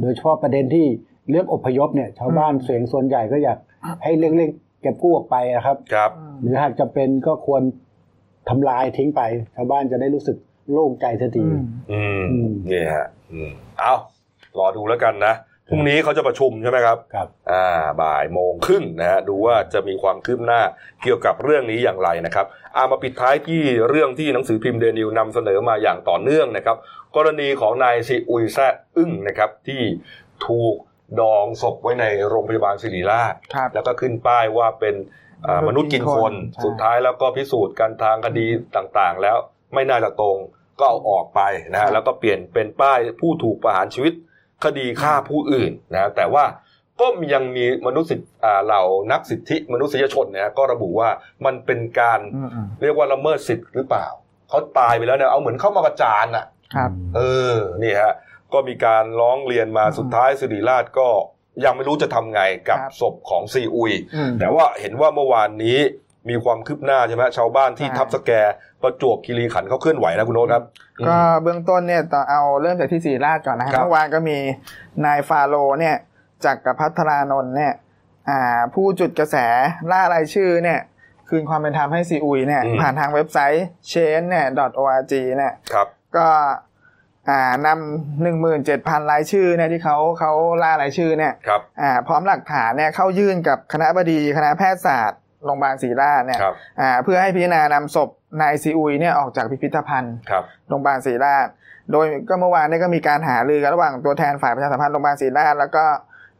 [0.01, 0.85] โดยเฉพาะประเด็นที่
[1.29, 3.57] เรื่องอพยพเนี่ยชาวบ้านเสียงส่วนใหญ่ก็อยาก
[4.03, 6.11] ให้เร่งๆ เก็บกู้ออกไปนะครับ ครับ
[6.41, 7.61] หรือหากจะเป็นก็ควร
[8.49, 9.21] ทำลายทิ้งไป
[9.55, 10.37] ชาวบ้านจะได้รู้สึก
[10.71, 13.93] โล่งใจสักทีอืมอืมอืม นี่ฮะอืมเอา
[14.59, 15.33] รอดูแล้วกันนะ
[15.69, 17.65] พรุ่งนี้เขาจะประชุมใช่ไหมครับครับ อ่า
[18.01, 20.61] บ่ายโมงครึ่งนะฮะดูว่าจะมีความคืบหน้า
[21.03, 26.77] เกี่ยวกับเรื่องนี้อย่างไรนะครับอามาปิดท้ายที่เรื่องที่หนังสือพิมพ์เดนิวนำเสนอมาอย่างต่อเนื่องนะครับ
[27.15, 29.81] กรณีของนายซีอุยแซะอึ้งนะครับที่
[30.47, 30.75] ถูก
[31.19, 34.95] ดองศพไว้ในโรงพยาบาลศิริราชครับแล้วก็ขึ้นป้ายว่าเป็น
[35.47, 39.37] อ่ามนุษย์กินคนใช่สุดท้ายแล้วก็พิสูจน์กันทางคดีต่างๆ แล้ว
[39.73, 40.37] ไม่น่าจะตรง
[40.79, 41.41] ก็เอาออกไป
[41.73, 44.13] นะฮะแล้วก็เปลี่ยนเป็นป้ายผู้ถูกประหารชีวิต
[44.63, 46.45] คดีฆ่าผู้อื่นนะแต่ว่า
[46.99, 51.09] ก็ยังมีมนุษย์สิทธิ์อ่าเหล่านักสิทธิมนุษยชนเนี่ยก็ระบุว่า
[51.45, 54.07] มันเป็นการอืมอืมเรียกว่าละเมิดสิทธิ์หรือเปล่า
[54.49, 57.21] เขาตายไปแล้วเนี่ยเอาเหมือนเข้ามาประจานอะครับเอ
[57.53, 58.13] อนี่ฮะ
[58.53, 61.09] ก็มีการร้องเรียนมาอืมสุดท้ายสิริราชก็
[61.65, 65.79] ยังไม่รู้จะทำไงกับครับศพของซีอุยอืมแต่ว่าเห็นว่าเมื่อวานนี้
[66.29, 68.31] มีความคืบหน้าใช่ไหมชาวบ้านที่ใช่ทับสแก
[68.81, 70.63] ประจวบคีรีขันธ์เขาเคลื่อนไหวนะคุณโน้ตครับ
[71.07, 74.37] ก็เบื้องต้นเนี่ยต่อเอาเริ่มจากที่ศรีราชก่อนนะคครัรับบเมื่อวานก็มี
[75.05, 75.95] นายฟาโรห์เนี่ย
[76.45, 77.73] จากกรพัฒรานนท์เนี่ย
[78.29, 79.35] อ่าผู้จุดกระแส
[79.91, 80.79] ล่ารายชื่อเนี่ย
[81.29, 84.45] คืนความเป็นธรรมให้ซีอุยเนี่ยอืมผ่านทางเว็บไซต์ change เนี่ย
[84.83, 86.27] .org เนี่ยครับก็
[87.29, 90.31] อ่านำหนึ่งหมื่นเจ็ดพันรายชื่อเนี่ยที่เขาเขา
[90.63, 98.09] ล่ารายชื่อเนี่ยครับอ่าพร้อมหลักฐานเนี่ยเข้ายื่นกับคณะบดีคณะแพทยศาสตร์โรงพยาบาลศรีราชเนี่ยครับอ่าเพื่อให้พิจารณานำศพ
[98.41, 101.47] นายซีอุยเนี่ยออกจากพิพิธภัณฑ์ครับโรงพยาบาลศรีราช
[101.91, 105.85] โดยก็เมื่อวานนี้ก็มีการหารือกันระหว่างตัวแทนฝ่ายประชาสัมพันธ์โรงพยาบาลศรีราชแล้วก็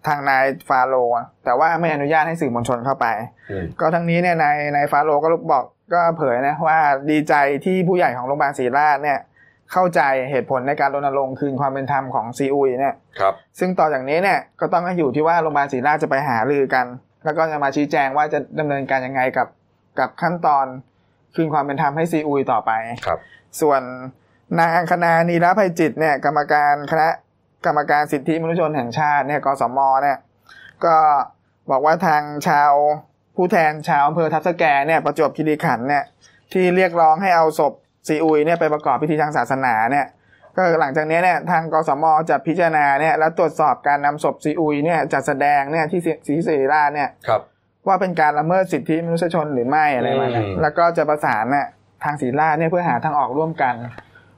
[0.08, 1.16] ทางนายฟาโรห์
[1.46, 3.06] แต่ว่าไม่อนุญาตให้สื่อมวลชนเข้าไป
[3.52, 5.64] อืมก็ทั้งนี้เนี่ยนายนายฟาโรห์ก็บอก
[5.94, 6.80] ก็เผยนะว่า
[7.12, 7.34] ดีใจ
[7.66, 9.20] ที่ผู้ใหญ่ของโรงพยาบาลศรีราชเนี่ย
[9.72, 10.02] เข้าใจ
[10.32, 16.86] เหตุผลในการรณรงค์คืนความเป็นธรรมของซีอุยเนี่ยครับซึ่งต่อจากนี้เนี่ยก็ต้องอยู่ที่ว่าโรงพยาบาลศรีราชจะไปหารือกัน
[17.24, 19.48] แล้วก็จะมาชี้แจงว่าจะดำเนินการยังไงกับ
[20.00, 20.66] กับขั้นตอน
[21.36, 22.72] คืนความเป็นธรรมให้ซีอุยต่อไป
[23.06, 23.20] ครับ
[23.62, 23.82] ส่วน
[24.60, 27.10] นางอังคณานีรภัยจิตเนี่ยกรรมการคณะ
[27.66, 30.18] กรรมการสิทธิมนุษยชนแห่งชาติเนี่ยกสมเนี่ย
[30.86, 30.96] ก็
[31.72, 32.72] บอกว่าทางชาว
[33.36, 36.04] ผู้แทนชาวอำเภอทับสแกเนี่ยประจวบคีรีขันธ์เนี่ย
[36.54, 37.74] ที่เรียกร้องให้เอาศพ
[38.08, 40.06] ซีอุยเนี่ยไปประกอบพิธีทางศาสนาเนี่ย
[40.56, 47.42] ก็หลังจากนี้เนี่ยทางกสมจะพิจารณาเนี่ยและตรวจสอบการนำศพซีอุยเนี่ยจัดแสดงเนี่ยที่ศรีศรีราชเนี่ยครับ
[47.88, 51.68] ว่าเป็นการละเมิดสิทธิมนุษยชนหรือไม่อะไรประมาณนั้นอืมแล้วก็จะประสานน่ะ
[52.04, 53.76] ทางศรีราชเนี่ยเพื่อหาทางออกร่วมกัน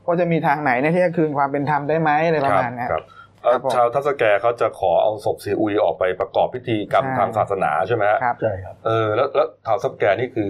[0.06, 3.04] ว่าจะมีทางไหนเนี่ยที่จะคืนความเป็นธรรมได้ไหมอะไรประมาณเนี้ยครับ
[3.44, 10.48] เอ่อครับผมชาวทัศแกเขาจะขอเอาศพซีอุยออกไปประกอบพิธีกรรมใช่ทางศาสนาใช่ไหมฮะครับใช่ครับเออแล้วแล้วชาวทัศแกนี่คือ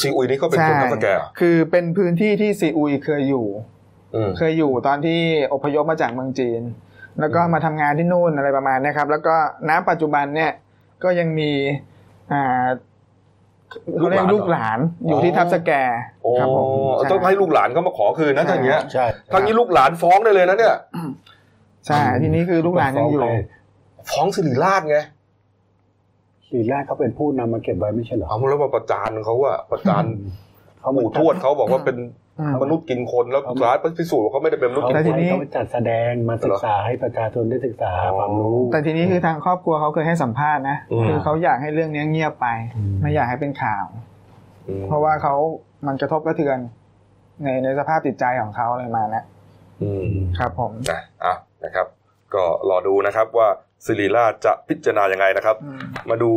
[0.00, 3.46] ซีอุยนี่ก็เป็นคนทัศแกเหรอคือเป็นพื้นที่ที่ซีอุยเคยอยู่
[4.14, 5.20] อืมเคยอยู่ตอนที่
[5.52, 6.62] อพยพมาจากเมืองจีน
[7.20, 9.34] แล้วก็มาทำงานที่นู่นอะไรประมาณเนี้ยครับ แล้วก็
[9.68, 10.52] ณปัจจุบันเนี่ย
[11.04, 11.50] ก็ยังมี
[12.32, 12.66] อ่า
[13.98, 15.70] เขาเรียกลูกหลานอยู่ที่ทับสแก
[16.22, 16.64] โอ้ครับผม
[16.96, 20.76] ใช่ต้องให้ลูกหลานเขามาขอคืนนะถ้าอย่างเงี้ยใช่ทางนี้ลูกหลานฟ้องได้เลยนะเนี่ย
[21.86, 23.22] ใช่ทีนี้คือลูกหลานยังอยู่
[24.10, 24.98] ฟ้องสิริราชไง
[26.54, 30.04] สีแรกเขาเป็นผู้นำมาเก็บไว้ไม่ใช่เหรอเอาแล้วมาประจานเขาอะประจาน
[30.80, 31.96] เขาเหมือนปู่ทวดเขาบอกว่าเป็น
[32.40, 42.46] อืมมนุษย์กินคนแล้วสุดท้ายพิสูจน์ว่าเขาไม่ได้เป็นมนุษย์เขากินแต่คทีนนี้เขาจัดแสดงมาศึกษาให้ประชาชนได้ศึกษาหาความรู้ แต่ทีนี้คือทางครอบครัวเขาเคยให้สัมภาษณ์นะอืมคือเขาอยากให้เรื่องนี้เงียบไป
[42.76, 43.84] อืมไม่อยากให้เป็นข่าว
[44.68, 45.34] อืมเพราะว่าเขา
[45.86, 46.58] มันกระทบกระเทือน
[47.42, 49.24] ในในสภาพจิตใจของเขาอะไรมานะ
[49.82, 51.34] อืมครับผมนะอะ
[51.64, 51.86] นะครับ
[52.34, 53.48] ก็รอดูนะครับว่า
[53.86, 55.80] สิริราชจะพิจารณายังไงนะครับอืม
[56.10, 56.32] มาดู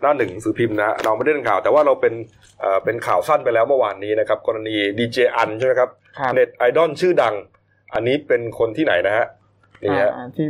[0.00, 2.14] หน้าหนึ่งหนังสือพิมพ์นะฮะเราไม่ได้เป็นข่าว แต่ว่าเราเป็น
[2.60, 7.34] เอ่อเป็นข่าวสั้นไปแล้วเมื่อวานนี้นะครับ กรณีดีเจอันใช่ไหมครับครับเน็ตไอดอลชื่อดัง
[7.94, 9.26] อันนี้เป็นคนที่ไหนนะฮะ
[9.82, 10.46] นี่ฮะอ่าที่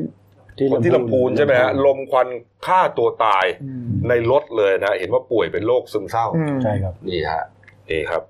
[0.72, 2.28] คนที่ลำพูนใช่ไหมฮะลมควัน
[2.66, 7.42] ฆ่าตัวตายอืมในรถเลยนะ เห็นว่าป่วยเป็นโรคซึมเศร้าอืมใช่ครับนี่ฮะ
[7.90, 8.22] นี่ครับ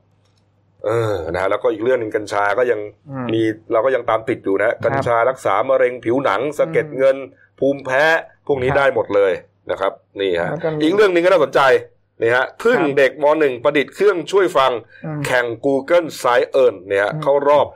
[0.85, 7.16] เออนะฮะแล้วก็อีกเรื่องหนึ่งกัญชาก็ยังอืมมีเราก็ยังตามติดอยู่นะกัญชารักษามะเร็งผิวหนังสะเก็ดอืมเงิน
[7.59, 8.05] ภูมิแพ้
[8.47, 9.33] พวกนี้ครับได้หมดเลย
[9.70, 11.61] นะครับนี่ฮะแล้วก็มีอีกเรื่องหนึ่งก็น่าสนใจ
[12.22, 14.72] นี่ฮะพึ่งครับเด็กมหนึ่งประดิษฐ์เครื่องช่วยฟัง
[15.05, 17.66] อืมแข่ง Google s i e n เนี่ยฮะอืมเข้ารอบ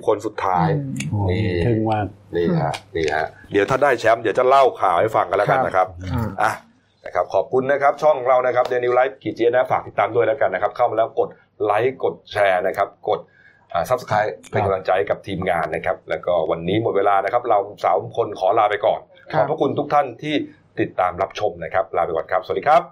[0.00, 1.98] 20 คนสุดท้ายอืมโอ้นี่ถึงว่า
[2.36, 6.52] นี่ฮะนี่ฮะเดี๋ยวถ้าได้แชมป์เดี๋ยวจะเล่าข่าวให้ฟังกันแล้วกันครับนะครับอืมอะ
[7.04, 11.28] นะครับขอบคุณนะครับช่องเรานะครับเดลินิวส์ไลฟ์ขีดเจนะฝากติดตามด้วยแล้วกันนะครับ เข้ามาแล้วกด
[11.64, 13.20] ไลค์กดแชร์นะครับ กด
[13.72, 19.00] อ่า subscribe เป็นกำลังใจให้กับทีมงานนะครับ แล้วก็วันนี้หมดเวลานะครับ เราสามคนขอลาไปก่อน
[19.32, 20.34] ครับขอบพระคุณทุกท่านที่
[20.80, 22.82] ติดตามรับชมนะครับ ลาไปก่อนครับ สวัสดีครับ